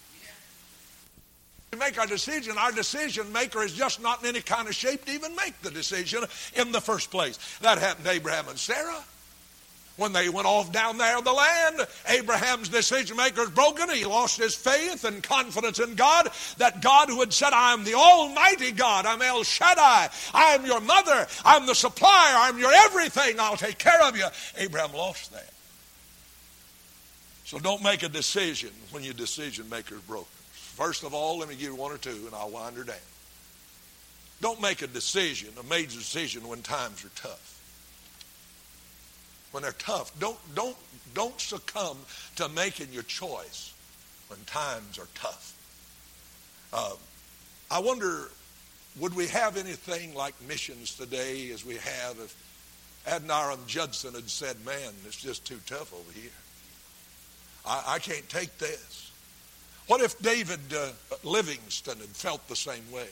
[1.77, 5.05] We make our decision, our decision maker is just not in any kind of shape
[5.05, 7.39] to even make the decision in the first place.
[7.61, 9.05] That happened to Abraham and Sarah.
[9.99, 13.91] When they went off down there the land, Abraham's decision maker is broken.
[13.91, 17.85] He lost his faith and confidence in God that God who had said, I am
[17.85, 22.73] the Almighty God, I'm El Shaddai, I am your mother, I'm the supplier, I'm your
[22.73, 24.27] everything, I'll take care of you.
[24.57, 25.51] Abraham lost that.
[27.45, 30.36] So don't make a decision when your decision maker is broken.
[30.77, 32.97] First of all, let me give you one or two and I'll wind her down.
[34.43, 37.55] Don't make a decision, a major decision, when times are tough.
[39.53, 40.77] When they're tough, don't, don't,
[41.15, 41.97] don't succumb
[42.37, 43.73] to making your choice
[44.29, 45.57] when times are tough.
[46.75, 46.93] Uh,
[47.71, 48.29] I wonder,
[49.01, 52.37] would we have anything like missions today as we have if
[53.07, 56.31] Adoniram Judson had said, man, it's just too tough over here.
[57.65, 59.06] I, I can't take this.
[59.87, 60.90] What if David uh,
[61.22, 63.09] Livingstone had felt the same way?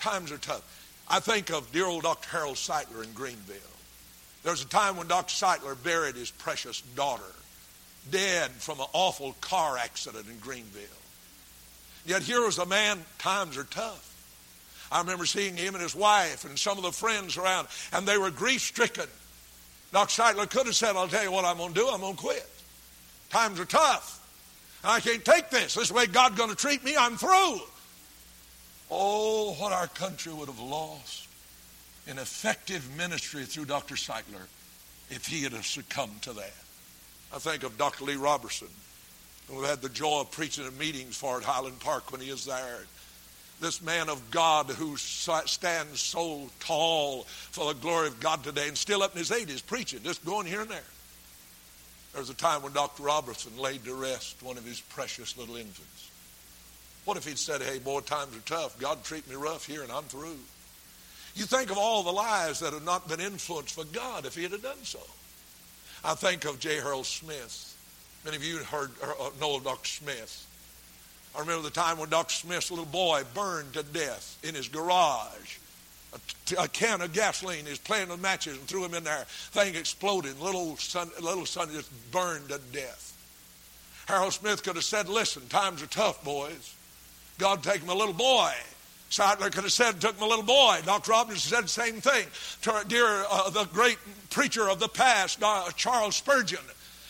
[0.00, 0.62] Times are tough.
[1.08, 2.30] I think of dear old Dr.
[2.30, 3.56] Harold Sightler in Greenville.
[4.42, 5.32] There was a time when Dr.
[5.32, 7.22] Sightler buried his precious daughter,
[8.10, 10.82] dead from an awful car accident in Greenville.
[12.06, 14.10] Yet here was a man, times are tough.
[14.90, 18.18] I remember seeing him and his wife and some of the friends around, and they
[18.18, 19.08] were grief stricken.
[19.92, 20.22] Dr.
[20.22, 22.20] Sightler could have said, I'll tell you what I'm going to do, I'm going to
[22.20, 22.48] quit.
[23.30, 24.23] Times are tough.
[24.84, 25.74] I can't take this.
[25.74, 26.96] This way God's going to treat me.
[26.96, 27.60] I'm through.
[28.90, 31.26] Oh, what our country would have lost
[32.06, 33.94] in effective ministry through Dr.
[33.94, 34.46] Sightler
[35.10, 36.52] if he had succumbed to that.
[37.34, 38.04] I think of Dr.
[38.04, 38.68] Lee Roberson,
[39.48, 42.44] who had the joy of preaching at meetings for at Highland Park when he is
[42.44, 42.84] there.
[43.60, 48.76] This man of God who stands so tall for the glory of God today and
[48.76, 50.80] still up in his 80s preaching, just going here and there.
[52.14, 53.02] There was a time when Dr.
[53.02, 56.10] Roberson laid to rest one of his precious little infants.
[57.04, 58.78] What if he'd said, hey, boy, times are tough.
[58.78, 60.38] God treat me rough here and I'm through.
[61.34, 64.44] You think of all the lives that have not been influenced for God if he
[64.44, 65.00] had done so.
[66.04, 66.76] I think of J.
[66.76, 67.76] Harold Smith.
[68.24, 69.88] Many of you heard uh, know of Dr.
[69.88, 70.46] Smith.
[71.36, 72.32] I remember the time when Dr.
[72.32, 75.58] Smith's little boy burned to death in his garage
[76.58, 77.64] a, can of gasoline.
[77.64, 79.24] He was playing with matches and threw him in there.
[79.26, 80.40] Thing exploded.
[80.40, 83.10] Little son, little son just burned to death.
[84.06, 86.74] Harold Smith could have said, listen, times are tough, boys.
[87.38, 88.52] God take my little boy.
[89.10, 90.80] Sightler could have said, took my little boy.
[90.84, 91.12] Dr.
[91.12, 92.26] Robinson said the same thing.
[92.88, 93.98] Dear uh, the great
[94.30, 95.40] preacher of the past,
[95.76, 96.58] Charles Spurgeon,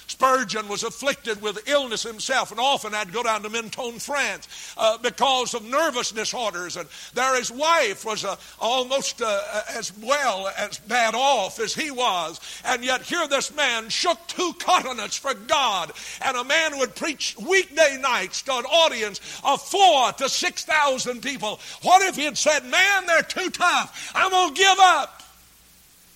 [0.06, 4.74] Spurgeon was afflicted with illness himself and often had to go down to Mentone, France
[4.76, 6.76] uh, because of nervous disorders.
[6.76, 9.40] And there his wife was uh, almost uh,
[9.70, 12.40] as well as bad off as he was.
[12.64, 15.92] And yet here this man shook two continents for God.
[16.22, 21.60] And a man would preach weekday nights to an audience of four to 6,000 people.
[21.82, 24.12] What if he had said, man, they're too tough.
[24.14, 25.22] I'm going to give up.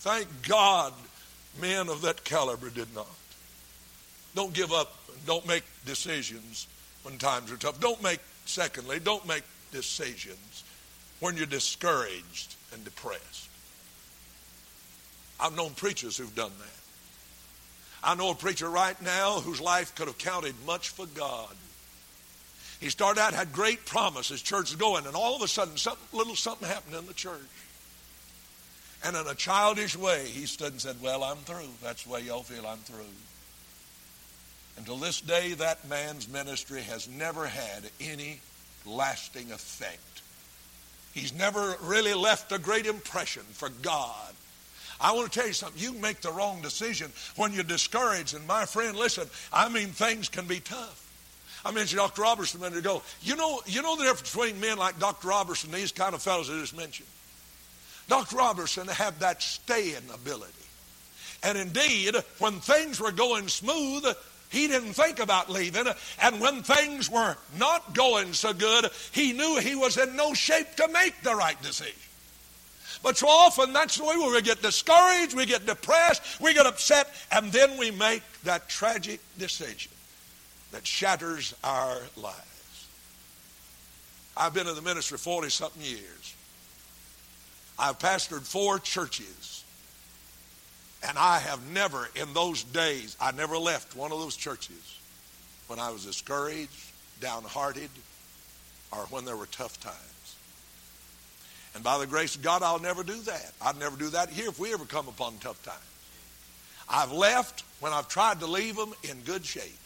[0.01, 0.93] Thank God
[1.61, 3.09] men of that caliber did not.
[4.39, 4.95] Don't give up.
[5.27, 6.69] Don't make decisions
[7.03, 7.81] when times are tough.
[7.81, 10.63] Don't make, secondly, don't make decisions
[11.19, 13.49] when you're discouraged and depressed.
[15.41, 18.09] I've known preachers who've done that.
[18.09, 21.57] I know a preacher right now whose life could have counted much for God.
[22.79, 25.77] He started out, had great promise, his church is going, and all of a sudden,
[25.77, 27.41] something, little something happened in the church.
[29.05, 31.71] And in a childish way, he stood and said, Well, I'm through.
[31.83, 33.03] That's the way y'all feel, I'm through.
[34.79, 38.41] Until this day, that man's ministry has never had any
[38.87, 40.23] lasting effect.
[41.13, 44.33] He's never really left a great impression for God.
[45.01, 45.83] I want to tell you something.
[45.83, 48.37] You make the wrong decision when you're discouraged.
[48.37, 51.05] And my friend, listen, I mean, things can be tough.
[51.65, 52.23] I mentioned Dr.
[52.23, 53.03] Roberson a minute ago.
[53.21, 55.27] You know, you know the difference between men like Dr.
[55.27, 57.09] Roberson these kind of fellows I just mentioned.
[58.07, 58.37] Dr.
[58.37, 60.53] Roberson had that staying ability.
[61.43, 64.07] And indeed, when things were going smooth,
[64.51, 65.87] he didn't think about leaving.
[66.23, 70.75] And when things were not going so good, he knew he was in no shape
[70.77, 71.95] to make the right decision.
[73.03, 77.09] But so often that's the way we get discouraged, we get depressed, we get upset,
[77.31, 79.93] and then we make that tragic decision
[80.73, 82.89] that shatters our lives.
[84.37, 86.35] I've been in the ministry 40 something years.
[87.79, 89.58] I've pastored four churches.
[91.07, 94.99] And I have never, in those days, I never left one of those churches
[95.69, 96.71] when I was discouraged,
[97.21, 97.91] downhearted,
[98.91, 100.37] or when there were tough times.
[101.75, 103.53] And by the grace of God, I'll never do that.
[103.63, 105.79] I'd never do that here if we ever come upon tough times.
[106.89, 109.79] I've left when I've tried to leave them in good shape.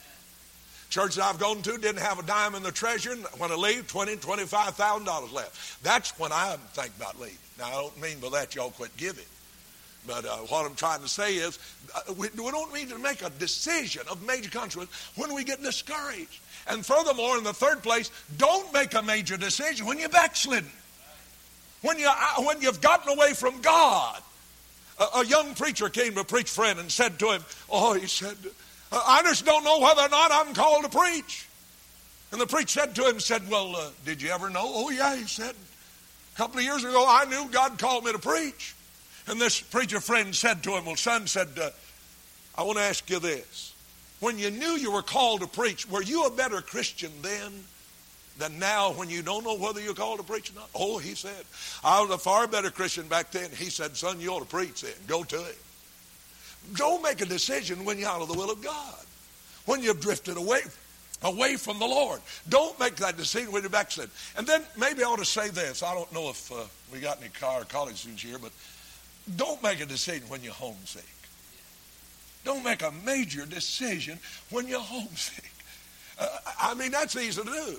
[0.88, 3.12] Church that I've gone to didn't have a dime in the treasure.
[3.12, 5.82] And when I leave, twenty, twenty-five thousand dollars left.
[5.82, 7.38] That's when I think about leaving.
[7.58, 9.24] Now I don't mean by that y'all quit giving.
[10.06, 11.58] But uh, what I'm trying to say is,
[11.94, 15.62] uh, we, we, don't need to make a decision of major consequence when we get
[15.62, 16.40] discouraged.
[16.66, 20.70] And furthermore, in the third place, don't make a major decision when you're backslidden.
[21.82, 24.20] When, you, uh, when you've gotten away from God.
[24.98, 28.06] A, a young preacher came to a preach friend and said to him, Oh, he
[28.06, 28.36] said,
[28.90, 31.46] I just don't know whether or not I'm called to preach.
[32.32, 34.64] And the preacher said to him, said, Well, uh, did you ever know?
[34.64, 35.54] Oh, yeah, he said.
[36.34, 38.74] A couple of years ago, I knew God called me to preach.
[39.26, 41.70] And this preacher friend said to him, Well, son, said, uh,
[42.56, 43.74] I want to ask you this.
[44.20, 47.52] When you knew you were called to preach, were you a better Christian then
[48.38, 50.70] than now when you don't know whether you're called to preach or not?
[50.74, 51.44] Oh, he said,
[51.82, 53.50] I was a far better Christian back then.
[53.50, 54.92] He said, Son, you ought to preach then.
[55.06, 55.58] Go to it.
[56.74, 59.04] Don't make a decision when you're out of the will of God.
[59.66, 60.60] When you've drifted away,
[61.22, 62.20] away from the Lord.
[62.48, 64.10] Don't make that decision when you're backslid.
[64.36, 65.82] And then maybe I ought to say this.
[65.82, 68.52] I don't know if uh, we got any college students here, but
[69.36, 71.04] don't make a decision when you're homesick.
[72.44, 74.18] Don't make a major decision
[74.50, 75.50] when you're homesick.
[76.18, 76.28] Uh,
[76.60, 77.76] I mean, that's easy to do.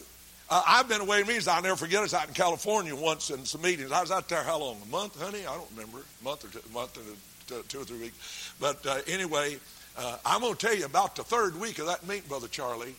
[0.50, 1.48] Uh, I've been away meetings.
[1.48, 2.00] I'll never forget.
[2.00, 3.92] I was out in California once in some meetings.
[3.92, 4.78] I was out there how long?
[4.84, 5.46] A month, honey?
[5.46, 6.00] I don't remember.
[6.00, 8.54] A month or two, month or two or three weeks.
[8.60, 9.58] But uh, anyway,
[9.98, 12.96] uh, I'm going to tell you about the third week of that meeting, Brother Charlie.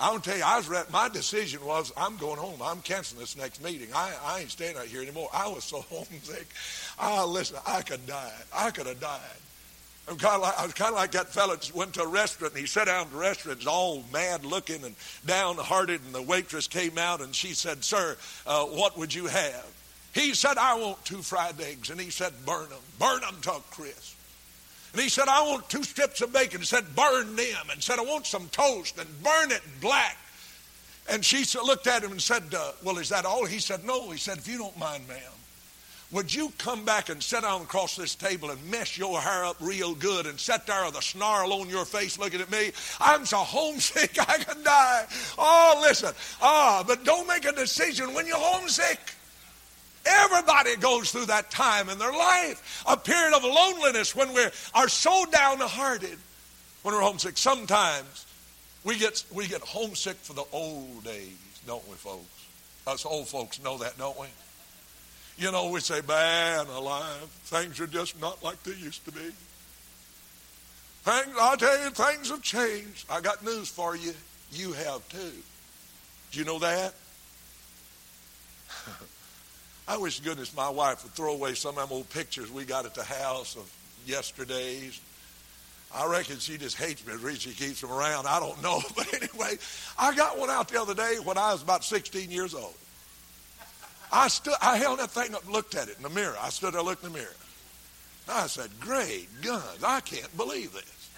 [0.00, 0.88] I'm to tell you, I was ready.
[0.90, 2.60] My decision was, I'm going home.
[2.62, 3.88] I'm canceling this next meeting.
[3.94, 5.28] I, I ain't staying out here anymore.
[5.32, 6.48] I was so homesick.
[6.98, 8.32] Ah, listen, I could die.
[8.54, 9.20] I could have died.
[10.08, 12.08] I'm kind of like, I was kind of like that fellow that went to a
[12.08, 14.96] restaurant and he sat down at the restaurant, all mad looking and
[15.26, 19.66] downhearted, and the waitress came out and she said, Sir, uh, what would you have?
[20.12, 21.90] He said, I want two fried eggs.
[21.90, 22.78] And he said, Burn them.
[22.98, 24.16] Burn them to a crisp.
[24.92, 26.60] And he said, I want two strips of bacon.
[26.60, 27.70] He said, burn them.
[27.70, 30.16] And said, I want some toast and burn it black.
[31.08, 33.44] And she looked at him and said, uh, Well, is that all?
[33.44, 34.10] He said, No.
[34.10, 35.18] He said, If you don't mind, ma'am,
[36.12, 39.56] would you come back and sit down across this table and mess your hair up
[39.60, 42.72] real good and sit there with a snarl on your face looking at me?
[43.00, 45.06] I'm so homesick I could die.
[45.38, 46.12] Oh, listen.
[46.42, 48.98] Ah, but don't make a decision when you're homesick.
[50.06, 54.88] Everybody goes through that time in their life, a period of loneliness when we are
[54.88, 56.18] so downhearted,
[56.82, 57.36] when we're homesick.
[57.36, 58.26] Sometimes
[58.84, 61.36] we get we get homesick for the old days,
[61.66, 62.24] don't we, folks?
[62.86, 64.26] Us old folks know that, don't we?
[65.36, 69.30] You know, we say, man alive, things are just not like they used to be.
[71.02, 73.06] Things, I'll tell you, things have changed.
[73.10, 74.12] I got news for you.
[74.52, 75.32] You have too.
[76.30, 76.94] Do you know that?
[79.90, 82.86] I wish goodness my wife would throw away some of them old pictures we got
[82.86, 83.68] at the house of
[84.06, 85.00] yesterday's.
[85.92, 87.12] I reckon she just hates me.
[87.12, 88.80] The reason she keeps them around, I don't know.
[88.94, 89.58] But anyway,
[89.98, 92.74] I got one out the other day when I was about 16 years old.
[94.12, 96.36] I stood, I held that thing up and looked at it in the mirror.
[96.40, 97.36] I stood there looking in the mirror.
[98.28, 101.10] And I said, Great guns, I can't believe this.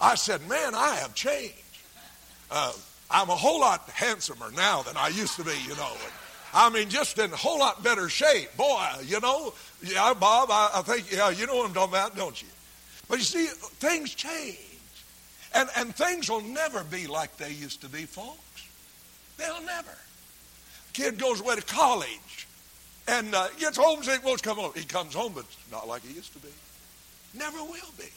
[0.00, 1.54] I said, Man, I have changed.
[2.52, 2.72] Uh,
[3.10, 5.90] I'm a whole lot handsomer now than I used to be, you know.
[5.90, 6.12] And,
[6.54, 8.56] I mean, just in a whole lot better shape.
[8.56, 9.52] Boy, you know,
[9.82, 12.48] yeah, Bob, I, I think, yeah, you know what I'm talking about, don't you?
[13.08, 14.58] But you see, things change.
[15.52, 18.38] And, and things will never be like they used to be, folks.
[19.36, 19.96] They'll never
[20.94, 22.46] kid goes away to college
[23.06, 24.72] and uh, gets homesick, well, come home.
[24.74, 26.48] He comes home, but it's not like he used to be.
[27.34, 28.08] Never will be.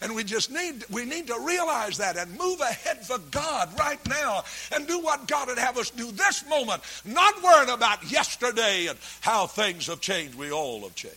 [0.00, 3.98] And we just need, we need to realize that and move ahead for God right
[4.08, 4.42] now
[4.74, 8.98] and do what God would have us do this moment, not worrying about yesterday and
[9.20, 10.36] how things have changed.
[10.36, 11.16] We all have changed.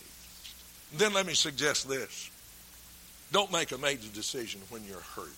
[0.98, 2.30] then let me suggest this.
[3.32, 5.30] Don't make a major decision when you're hurt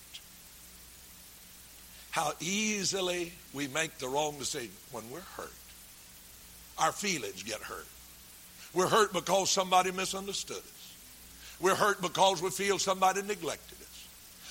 [2.14, 5.50] how easily we make the wrong decision when we're hurt.
[6.78, 7.88] Our feelings get hurt.
[8.72, 10.83] We're hurt because somebody misunderstood us.
[11.64, 14.08] We're hurt because we feel somebody neglected us.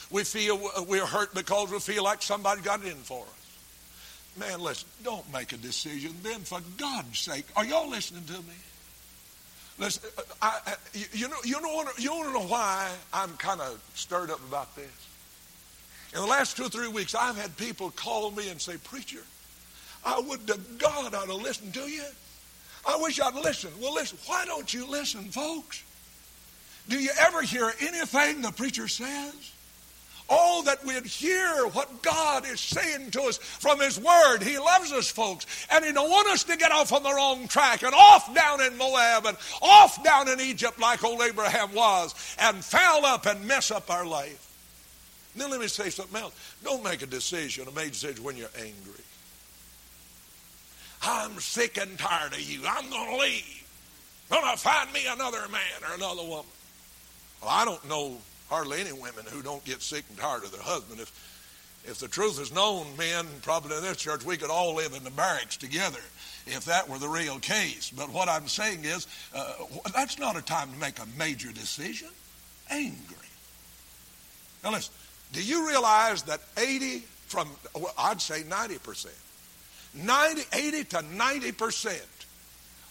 [0.09, 4.39] We feel uh, we're hurt because we feel like somebody got in for us.
[4.39, 7.45] Man, listen, don't make a decision then for God's sake.
[7.55, 8.55] Are y'all listening to me?
[9.77, 13.37] Listen, uh, I, uh, I, you know, you know, you want to know why I'm
[13.37, 15.07] kind of stirred up about this?
[16.15, 19.21] In the last two or three weeks, I've had people call me and say, Preacher,
[20.03, 22.05] I would to God I'd have listened to you.
[22.87, 23.73] I wish I'd listened.
[23.79, 25.83] Well, listen, why don't you listen, folks?
[26.89, 29.51] Do you ever hear anything the preacher says?
[30.29, 34.39] Oh, that we'd hear what God is saying to us from His Word.
[34.41, 37.47] He loves us, folks, and He don't want us to get off on the wrong
[37.47, 42.15] track and off down in Moab and off down in Egypt like old Abraham was
[42.39, 44.39] and foul up and mess up our life.
[45.35, 46.33] Then let me say something else.
[46.63, 49.03] Don't make a decision, a major decision, when you're angry.
[51.01, 52.61] I'm sick and tired of you.
[52.67, 53.67] I'm going to leave.
[54.31, 56.45] I'm going to find me another man or another woman.
[57.43, 58.17] Well, I don't know
[58.49, 61.01] hardly any women who don't get sick and tired of their husband.
[61.01, 61.11] If
[61.85, 65.03] if the truth is known, men, probably in this church, we could all live in
[65.03, 65.99] the barracks together
[66.47, 67.91] if that were the real case.
[67.91, 69.53] But what I'm saying is, uh,
[69.93, 72.07] that's not a time to make a major decision.
[72.69, 73.17] Angry.
[74.63, 74.93] Now listen,
[75.33, 79.07] Do you realize that 80 from, well, I'd say 90%,
[79.93, 82.01] 90, 80 to 90%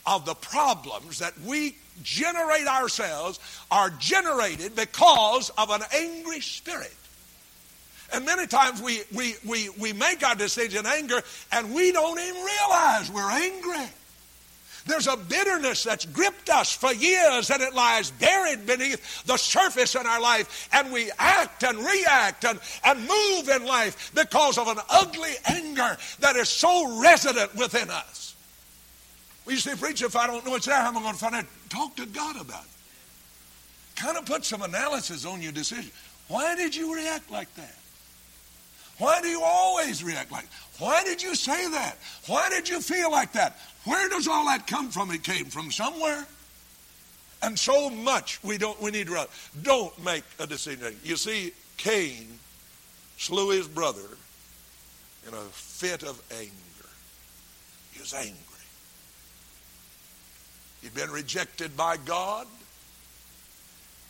[0.05, 3.38] of the problems that we generate ourselves
[3.70, 6.95] are generated because of an angry spirit.
[8.12, 12.18] And many times we, we, we, we make our decision in anger and we don't
[12.18, 13.88] even realize we're angry.
[14.86, 19.95] There's a bitterness that's gripped us for years and it lies buried beneath the surface
[19.95, 20.68] in our life.
[20.72, 25.97] And we act and react and, and move in life because of an ugly anger
[26.20, 28.32] that is so resident within us.
[29.45, 31.18] Well, you say, Preacher, if I don't know it's there, how am I going to
[31.18, 31.45] find out?
[31.68, 32.70] Talk to God about it.
[33.97, 35.90] Kind of put some analysis on your decision.
[36.28, 37.76] Why did you react like that?
[38.99, 40.53] Why do you always react like that?
[40.78, 41.99] Why did you say that?
[42.26, 43.59] Why did you feel like that?
[43.84, 45.11] Where does all that come from?
[45.11, 46.26] It came from somewhere.
[47.43, 49.28] And so much we don't we need to
[49.62, 50.97] don't make a decision.
[51.03, 52.38] You see, Cain
[53.18, 54.16] slew his brother
[55.26, 56.88] in a fit of anger.
[57.93, 58.36] He was angry.
[60.83, 62.47] He'd been rejected by God,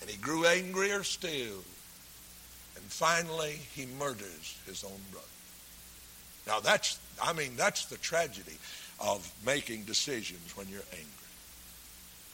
[0.00, 1.62] and he grew angrier still.
[2.74, 5.26] And finally, he murders his own brother.
[6.46, 8.56] Now, that's, I mean, that's the tragedy
[8.98, 11.06] of making decisions when you're angry.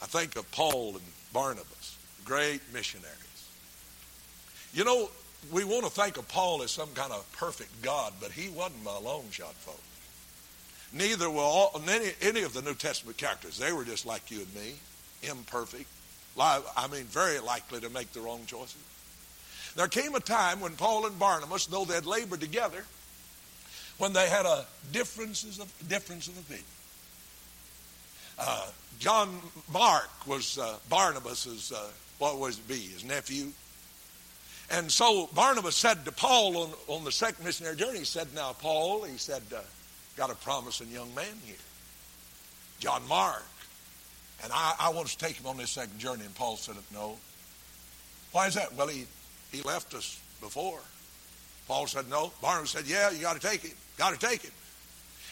[0.01, 3.15] I think of Paul and Barnabas, great missionaries.
[4.73, 5.09] You know,
[5.51, 8.83] we want to think of Paul as some kind of perfect God, but he wasn't
[8.83, 9.81] my long shot, folks.
[10.91, 13.57] Neither were all, any, any of the New Testament characters.
[13.57, 14.73] They were just like you and me,
[15.21, 15.85] imperfect.
[16.37, 18.77] I mean, very likely to make the wrong choices.
[19.75, 22.83] There came a time when Paul and Barnabas, though they had labored together,
[23.97, 26.65] when they had a differences of difference of opinion.
[28.37, 28.67] Uh,
[28.99, 29.39] John
[29.71, 31.87] Mark was uh, Barnabas's uh,
[32.17, 33.51] what was it be his nephew,
[34.71, 38.53] and so Barnabas said to Paul on, on the second missionary journey, he said, "Now
[38.53, 39.59] Paul," he said, uh,
[40.19, 41.55] "got a promising young man here,
[42.79, 43.45] John Mark,
[44.43, 47.17] and I, I want to take him on this second journey." And Paul said, "No."
[48.31, 48.75] Why is that?
[48.75, 49.07] Well, he
[49.51, 50.81] he left us before.
[51.67, 52.31] Paul said, No.
[52.41, 53.71] Barnabas said, Yeah, you got to take him.
[53.97, 54.51] Got to take him.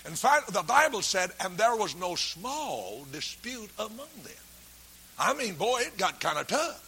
[0.05, 4.43] And finally, the Bible said, and there was no small dispute among them.
[5.19, 6.83] I mean, boy, it got kind of tough.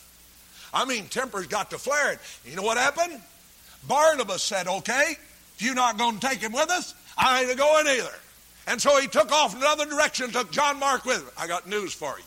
[0.73, 2.19] I mean, tempers got to flaring.
[2.45, 3.19] You know what happened?
[3.87, 5.17] Barnabas said, Okay,
[5.55, 8.15] if you're not going to take him with us, I ain't going either.
[8.67, 11.29] And so he took off in another direction, took John Mark with him.
[11.37, 12.23] I got news for you.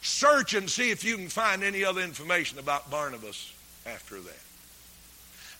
[0.00, 3.52] Search and see if you can find any other information about Barnabas
[3.86, 4.40] after that.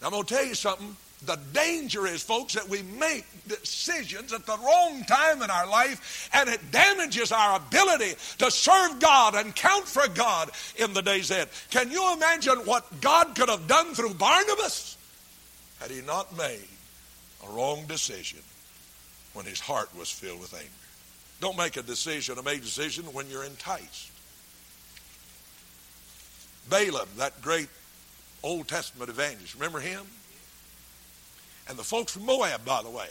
[0.00, 0.96] Now, I'm going to tell you something.
[1.24, 6.28] The danger is, folks, that we make decisions at the wrong time in our life
[6.32, 11.30] and it damages our ability to serve God and count for God in the days
[11.30, 11.48] ahead.
[11.70, 14.96] Can you imagine what God could have done through Barnabas
[15.78, 16.66] had he not made
[17.46, 18.40] a wrong decision
[19.34, 20.68] when his heart was filled with anger?
[21.40, 24.10] Don't make a decision, a made decision when you're enticed.
[26.70, 27.68] Balaam, that great
[28.42, 29.54] Old Testament evangelist.
[29.54, 30.02] Remember him?
[31.68, 33.08] And the folks from Moab, by the way,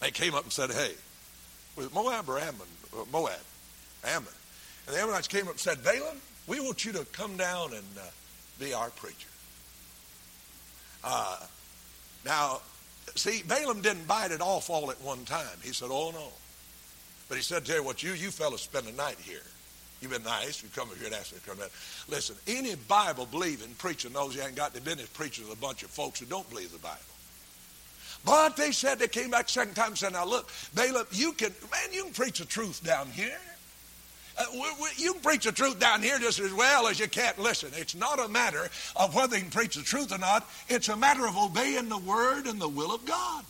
[0.00, 0.92] they came up and said, hey,
[1.76, 2.66] was Moab or Ammon?
[2.92, 3.38] Uh, Moab.
[4.04, 4.32] Ammon.
[4.86, 7.84] And the Ammonites came up and said, Balaam, we want you to come down and
[7.98, 8.02] uh,
[8.58, 9.28] be our preacher.
[11.04, 11.38] Uh,
[12.24, 12.60] now,
[13.14, 15.46] see, Balaam didn't bite it off all at one time.
[15.62, 16.28] He said, oh, no.
[17.28, 19.42] But he said, tell you what, you, you fellas spend the night here.
[20.00, 20.62] You've been nice.
[20.62, 21.68] You come over here and ask me to come down.
[22.08, 25.82] Listen, any Bible believing preacher knows you ain't got the business preaching to a bunch
[25.82, 26.98] of folks who don't believe the Bible.
[28.24, 31.52] But they said they came back second time and said, now look, Balaam, you can,
[31.70, 33.38] man, you can preach the truth down here.
[34.38, 37.08] Uh, we, we, you can preach the truth down here just as well as you
[37.08, 37.70] can't listen.
[37.74, 40.48] It's not a matter of whether you can preach the truth or not.
[40.68, 43.44] It's a matter of obeying the word and the will of God.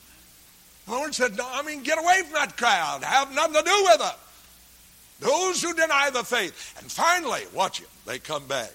[0.86, 3.04] The Lord said, no, I mean, get away from that crowd.
[3.04, 4.16] Have nothing to do with it.
[5.20, 6.74] Those who deny the faith.
[6.80, 8.72] And finally, watch it, they come back.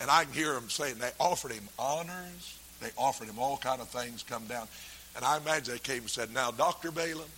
[0.00, 2.58] And I can hear them saying they offered him honors.
[2.80, 4.68] They offered him all kind of things come down.
[5.16, 6.90] And I imagine they came and said, now, Dr.
[6.90, 7.28] Balaam,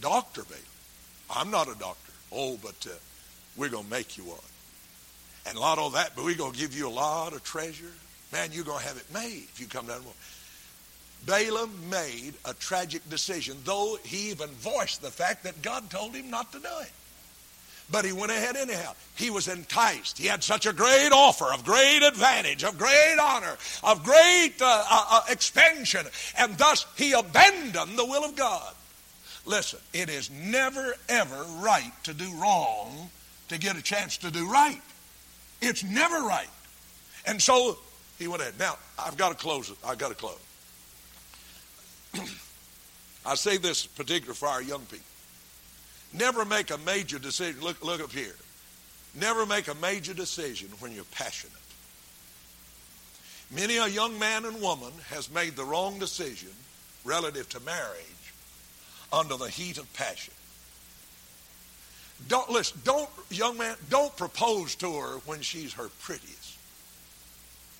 [0.00, 0.44] Dr.
[0.44, 0.62] Balaam,
[1.34, 2.12] I'm not a doctor.
[2.32, 2.94] Oh, but uh,
[3.56, 4.38] we're going to make you one.
[5.46, 7.92] And a lot of that, but we're going to give you a lot of treasure.
[8.32, 10.02] Man, you're going to have it made if you come down.
[11.24, 16.30] Balaam made a tragic decision, though he even voiced the fact that God told him
[16.30, 16.92] not to do it.
[17.90, 18.94] But he went ahead anyhow.
[19.14, 20.18] He was enticed.
[20.18, 24.84] He had such a great offer of great advantage, of great honor, of great uh,
[24.90, 26.04] uh, uh, expansion,
[26.36, 28.74] and thus he abandoned the will of God.
[29.46, 33.10] Listen, it is never, ever right to do wrong
[33.48, 34.82] to get a chance to do right.
[35.62, 36.48] It's never right.
[37.26, 37.78] And so
[38.18, 38.58] He went ahead.
[38.58, 39.76] Now, I've got to close it.
[39.84, 40.38] I've got to close.
[43.26, 45.06] I say this particular for our young people.
[46.12, 47.60] Never make a major decision.
[47.60, 48.34] Look, look up here.
[49.14, 51.54] Never make a major decision when you're passionate.
[53.54, 56.50] Many a young man and woman has made the wrong decision
[57.04, 58.15] relative to marriage
[59.12, 60.34] under the heat of passion.
[62.28, 66.56] Don't listen, don't, young man, don't propose to her when she's her prettiest.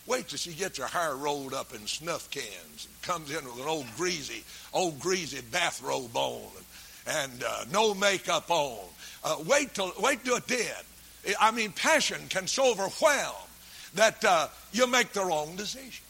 [0.07, 3.59] Wait till she gets her hair rolled up in snuff cans and comes in with
[3.59, 6.43] an old greasy, old greasy bathrobe on
[7.07, 8.79] and, and uh, no makeup on.
[9.25, 11.35] Uh, wait till wait till it then.
[11.41, 13.35] I mean, passion can so overwhelm
[13.95, 16.06] that uh, you make the wrong decision.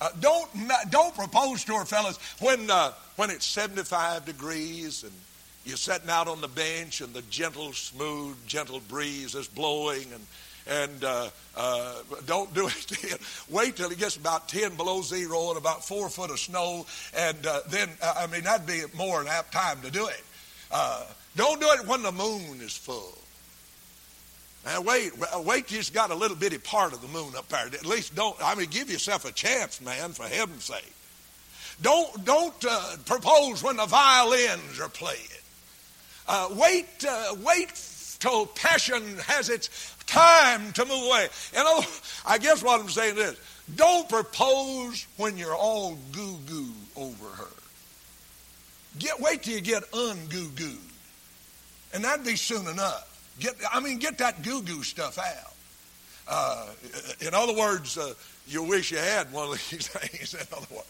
[0.00, 0.48] Uh, don't
[0.90, 5.12] don't propose to her, fellas, when uh, when it's 75 degrees and
[5.64, 10.26] you're sitting out on the bench and the gentle, smooth, gentle breeze is blowing and
[10.66, 11.94] and uh, uh,
[12.26, 13.20] don't do it.
[13.50, 16.86] Wait till it gets about 10 below zero and about four foot of snow,
[17.16, 20.24] and uh, then, uh, I mean, that'd be more than apt time to do it.
[20.70, 21.04] Uh,
[21.36, 23.18] don't do it when the moon is full.
[24.64, 27.66] Now, wait, wait till you've got a little bitty part of the moon up there.
[27.66, 30.92] At least don't, I mean, give yourself a chance, man, for heaven's sake.
[31.82, 35.20] Don't, don't uh, propose when the violins are playing.
[36.56, 36.86] wait,
[37.44, 37.72] wait
[38.20, 39.68] till passion has its
[40.06, 41.28] time to move away.
[41.52, 41.82] You know,
[42.26, 43.36] I guess what I'm saying is,
[43.76, 47.48] don't propose when you're all goo goo over her.
[48.98, 50.78] Get wait till you get ungoo gooed,
[51.92, 53.10] and that'd be soon enough.
[53.40, 55.54] Get I mean, get that goo goo stuff out.
[56.26, 56.66] Uh,
[57.20, 58.14] in other words, uh,
[58.46, 60.34] you wish you had one of these things.
[60.34, 60.88] In other words.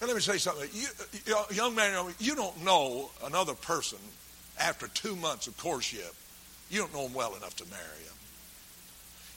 [0.00, 0.68] And let me say something.
[0.72, 3.98] You, young man, you don't know another person
[4.58, 6.14] after two months of courtship
[6.70, 8.16] you don't know them well enough to marry them.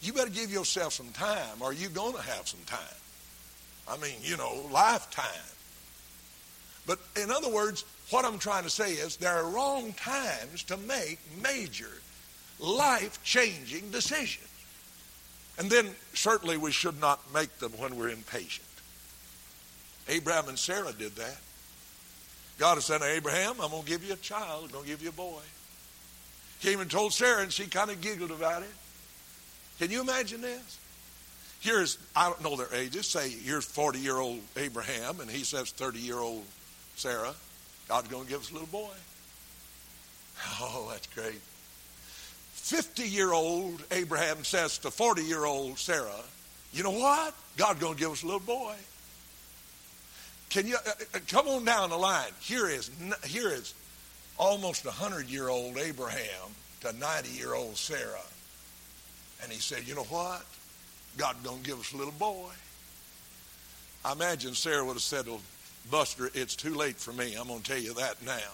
[0.02, 2.80] You better give yourself some time, or you're going to have some time.
[3.88, 5.26] I mean, you know, lifetime.
[6.86, 10.78] But in other words, what I'm trying to say is there are wrong times to
[10.78, 11.92] make major
[12.60, 14.48] life changing decisions.
[15.60, 18.68] And then certainly we should not make them when we're impatient.
[20.08, 21.38] Abraham and Sarah did that.
[22.58, 24.90] God has said to Abraham, I'm going to give you a child, I'm going to
[24.90, 25.42] give you a boy.
[26.62, 28.74] Came and told Sarah, and she kind of giggled about it.
[29.80, 30.80] Can you imagine this?
[31.60, 33.08] Here's, I don't know their ages.
[33.08, 36.44] Say, here's 40 year old Abraham, and he says 30 year old
[36.96, 37.34] Sarah.
[37.88, 38.94] God's going to give us a little boy.
[40.60, 41.42] Oh, that's great.
[42.54, 46.22] 50 year old Abraham says to 40 year old Sarah,
[46.74, 47.34] You know what?
[47.58, 48.76] God's going to give us a little boy.
[50.50, 52.32] Can you uh, uh come on down the line?
[52.42, 52.92] Here is,
[53.26, 53.74] here is
[54.38, 58.22] almost a 100 year old Abraham to 90 year old Sarah.
[59.42, 60.46] And he said, You know what?
[61.18, 62.52] God's going to give us a little boy.
[64.06, 65.42] I imagine Sarah would have said, well,
[65.90, 67.36] Buster, it's too late for me.
[67.36, 68.54] I'm going to tell you that now.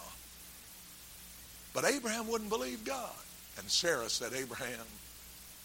[1.73, 3.11] But Abraham wouldn't believe God.
[3.57, 4.85] And Sarah said, Abraham,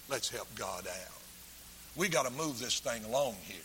[0.08, 1.22] let's help God out.
[1.96, 3.56] We got to move this thing along here.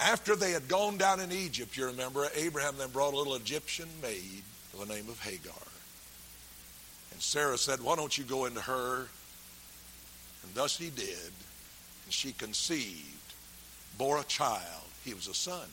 [0.00, 3.88] After they had gone down in Egypt, you remember, Abraham then brought a little Egyptian
[4.00, 4.42] maid
[4.72, 5.52] by the name of Hagar.
[7.12, 9.08] And Sarah said, Why don't you go into her?
[10.44, 11.32] And thus he did.
[12.04, 13.18] And she conceived,
[13.98, 14.84] bore a child.
[15.04, 15.66] He was a son.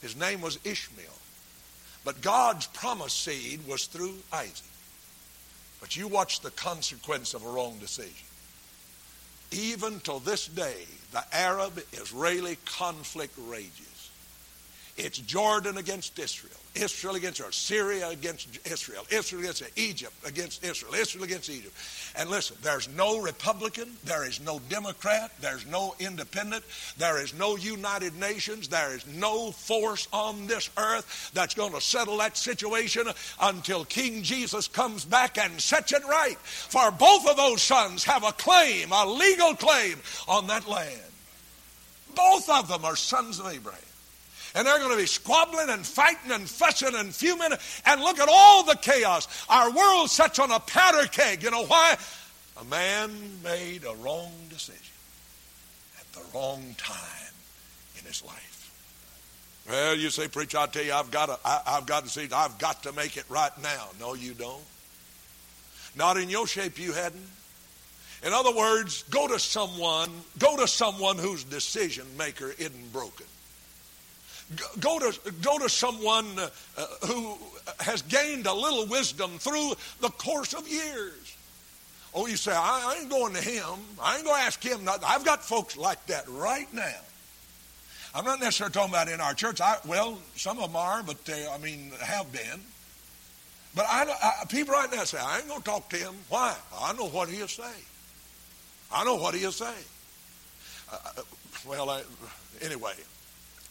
[0.00, 1.06] His name was Ishmael.
[2.04, 4.64] But God's promised seed was through Isaac.
[5.80, 8.26] But you watch the consequence of a wrong decision.
[9.50, 13.87] Even till this day, the Arab Israeli conflict rages.
[14.98, 16.52] It's Jordan against Israel.
[16.74, 21.74] Israel against Israel, Syria against Israel, Israel against Egypt against Israel, Israel against Egypt.
[22.16, 26.64] And listen, there's no Republican, there is no Democrat, there's no independent,
[26.96, 31.80] there is no United Nations, there is no force on this earth that's going to
[31.80, 33.06] settle that situation
[33.40, 36.38] until King Jesus comes back and sets it right.
[36.38, 39.96] For both of those sons have a claim, a legal claim
[40.26, 41.00] on that land.
[42.14, 43.87] Both of them are sons of Abraham
[44.58, 47.52] and they're going to be squabbling and fighting and fussing and fuming.
[47.86, 49.28] And look at all the chaos.
[49.48, 51.44] Our world sits on a powder keg.
[51.44, 51.96] You know why?
[52.60, 53.12] A man
[53.44, 54.96] made a wrong decision
[56.00, 57.32] at the wrong time
[58.00, 58.72] in his life.
[59.68, 62.26] Well, you say, preacher, I tell you, I've got to, I, I've got to see,
[62.34, 63.86] I've got to make it right now.
[64.00, 64.64] No, you don't.
[65.94, 67.28] Not in your shape, you hadn't.
[68.24, 73.26] In other words, go to someone, go to someone whose decision maker isn't broken.
[74.80, 77.36] Go to, go to someone uh, who
[77.80, 81.36] has gained a little wisdom through the course of years.
[82.14, 83.78] Oh, you say, I, ain't going to him.
[84.02, 85.04] I ain't going to ask him nothing.
[85.06, 86.96] I've got folks like that right now.
[88.14, 89.60] I'm not necessarily talking about in our church.
[89.60, 92.60] I, well, some of them are, but they, I mean, have been.
[93.74, 96.14] But I, I, people right now say, I ain't going to talk to him.
[96.30, 96.56] Why?
[96.80, 97.70] I know what he'll say.
[98.90, 99.74] I know what he'll say.
[100.90, 101.22] Uh, uh
[101.66, 102.02] well, I,
[102.62, 102.94] anyway,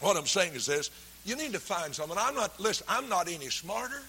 [0.00, 0.90] what I'm saying is this.
[1.24, 2.18] You need to find someone.
[2.18, 4.00] I'm not, listen, I'm not any smarter.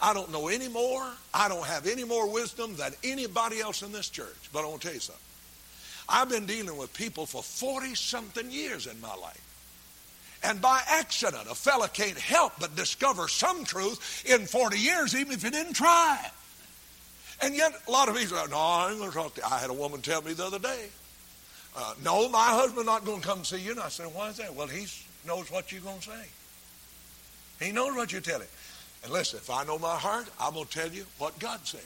[0.00, 1.04] I don't know any more.
[1.32, 4.36] I don't have any more wisdom than anybody else in this church.
[4.52, 5.22] But I want to tell you something.
[6.08, 9.40] I've been dealing with people for 40 something years in my life.
[10.42, 15.32] And by accident, a fella can't help but discover some truth in 40 years, even
[15.32, 16.18] if he didn't try.
[17.40, 19.46] And yet, a lot of people are, No, I ain't going to talk to you.
[19.50, 20.88] I had a woman tell me the other day,
[21.76, 23.70] uh, No, my husband's not going to come see you.
[23.70, 24.54] And I said, Why is that?
[24.54, 24.86] Well, he
[25.26, 27.64] knows what you're going to say.
[27.64, 28.48] He knows what you tell him.
[29.02, 31.80] And listen, if I know my heart, I'm going to tell you what God said.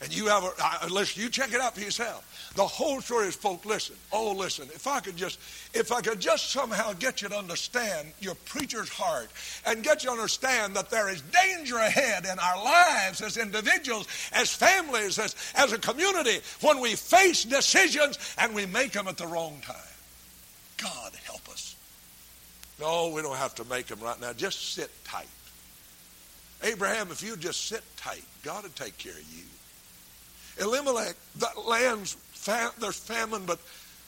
[0.00, 2.52] And you have a, uh, listen, you check it out for yourself.
[2.54, 3.96] The whole story is, folks, listen.
[4.12, 5.40] Oh, listen, if I could just,
[5.74, 9.28] if I could just somehow get you to understand your preacher's heart
[9.66, 14.06] and get you to understand that there is danger ahead in our lives as individuals,
[14.32, 19.16] as families, as, as a community, when we face decisions and we make them at
[19.16, 19.76] the wrong time.
[20.76, 21.74] God help us.
[22.80, 24.32] No, we don't have to make them right now.
[24.32, 25.26] Just sit tight.
[26.62, 29.44] Abraham, if you just sit tight, God will take care of you.
[30.60, 33.60] Elimelech, the land's fam- there's famine, but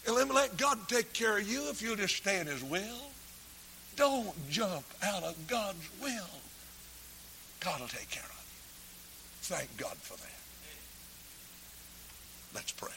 [0.07, 3.11] Elimelech, God will take care of you if you just stay in His will.
[3.97, 6.29] Don't jump out of God's will.
[7.61, 9.57] God will take care of you.
[9.57, 10.27] Thank God for that.
[12.55, 12.91] Let's pray.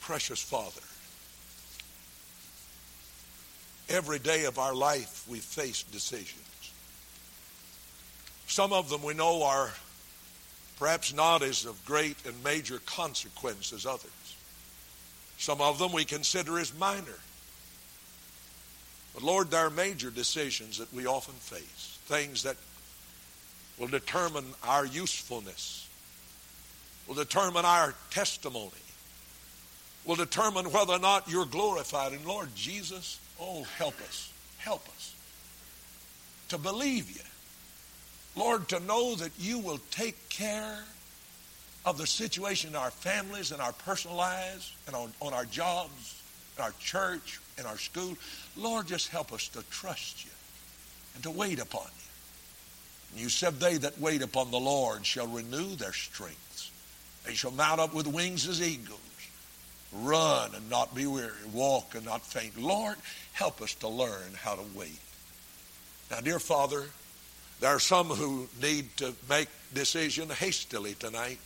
[0.00, 0.80] Precious Father,
[3.92, 6.38] every day of our life we face decisions.
[8.46, 9.70] Some of them we know are
[10.78, 14.36] perhaps not as of great and major consequence as others.
[15.38, 17.18] Some of them we consider as minor.
[19.14, 22.56] But Lord, there are major decisions that we often face, things that
[23.78, 25.88] will determine our usefulness,
[27.06, 28.70] will determine our testimony,
[30.04, 32.12] will determine whether or not you're glorified.
[32.12, 35.14] And Lord Jesus, oh, help us, help us
[36.48, 37.22] to believe you
[38.36, 40.78] Lord, to know that you will take care
[41.84, 46.22] of the situation in our families and our personal lives and on, on our jobs,
[46.56, 48.16] in our church, in our school.
[48.56, 50.30] Lord, just help us to trust you
[51.14, 52.08] and to wait upon you.
[53.12, 56.70] And you said, They that wait upon the Lord shall renew their strength.
[57.26, 58.98] They shall mount up with wings as eagles,
[59.92, 62.60] run and not be weary, walk and not faint.
[62.60, 62.96] Lord,
[63.32, 64.98] help us to learn how to wait.
[66.10, 66.84] Now, dear Father,
[67.60, 71.38] there are some who need to make decision hastily tonight,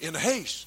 [0.00, 0.66] in haste.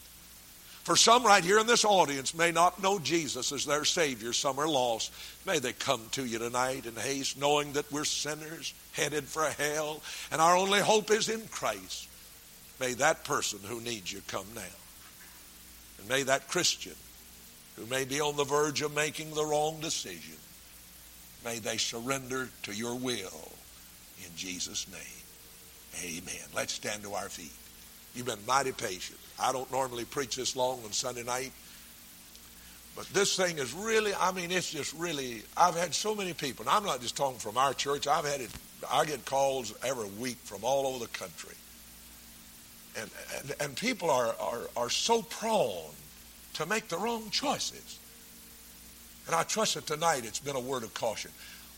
[0.83, 4.31] For some right here in this audience may not know Jesus as their Savior.
[4.31, 5.11] Some are lost.
[5.45, 10.01] May they come to you tonight in haste, knowing that we're sinners headed for hell,
[10.31, 12.07] and our only hope is in Christ.
[12.79, 14.61] May that person who needs you come now.
[15.99, 16.95] And may that Christian
[17.75, 20.35] who may be on the verge of making the wrong decision,
[21.45, 23.51] may they surrender to your will
[24.25, 26.03] in Jesus' name.
[26.03, 26.45] Amen.
[26.55, 27.53] Let's stand to our feet.
[28.15, 29.19] You've been mighty patient.
[29.39, 31.51] I don't normally preach this long on Sunday night.
[32.95, 36.65] But this thing is really, I mean, it's just really, I've had so many people,
[36.65, 38.49] and I'm not just talking from our church, I've had it,
[38.91, 41.53] I get calls every week from all over the country.
[42.99, 45.91] And, and, and people are, are, are so prone
[46.53, 47.99] to make the wrong choices.
[49.27, 51.31] And I trust that tonight it's been a word of caution.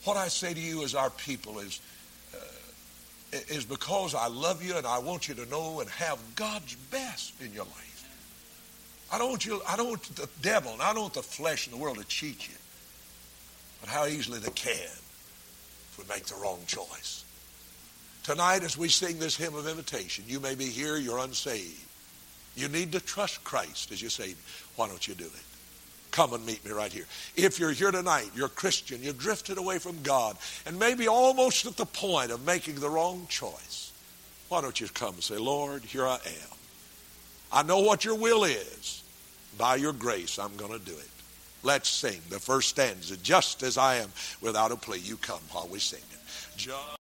[0.05, 1.81] What I say to you as our people is
[2.33, 6.75] uh, is because I love you and I want you to know and have God's
[6.75, 7.89] best in your life.
[9.11, 11.67] I don't want you, I don't want the devil and I don't want the flesh
[11.67, 12.55] and the world to cheat you.
[13.81, 17.25] But how easily they can if we make the wrong choice.
[18.29, 21.83] Tonight, as we sing this hymn of invitation, you may be here, you're unsaved.
[22.55, 24.35] You need to trust Christ as you say,
[24.75, 25.43] why don't you do it?
[26.11, 27.05] Come and meet me right here.
[27.35, 31.65] If you're here tonight, you're a Christian, you've drifted away from God, and maybe almost
[31.65, 33.91] at the point of making the wrong choice,
[34.47, 36.57] why don't you come and say, Lord, here I am.
[37.51, 39.01] I know what your will is.
[39.57, 41.09] By your grace, I'm going to do it.
[41.63, 44.99] Let's sing the first stanza, just as I am, without a plea.
[44.99, 46.57] You come while we sing it.
[46.57, 46.98] Just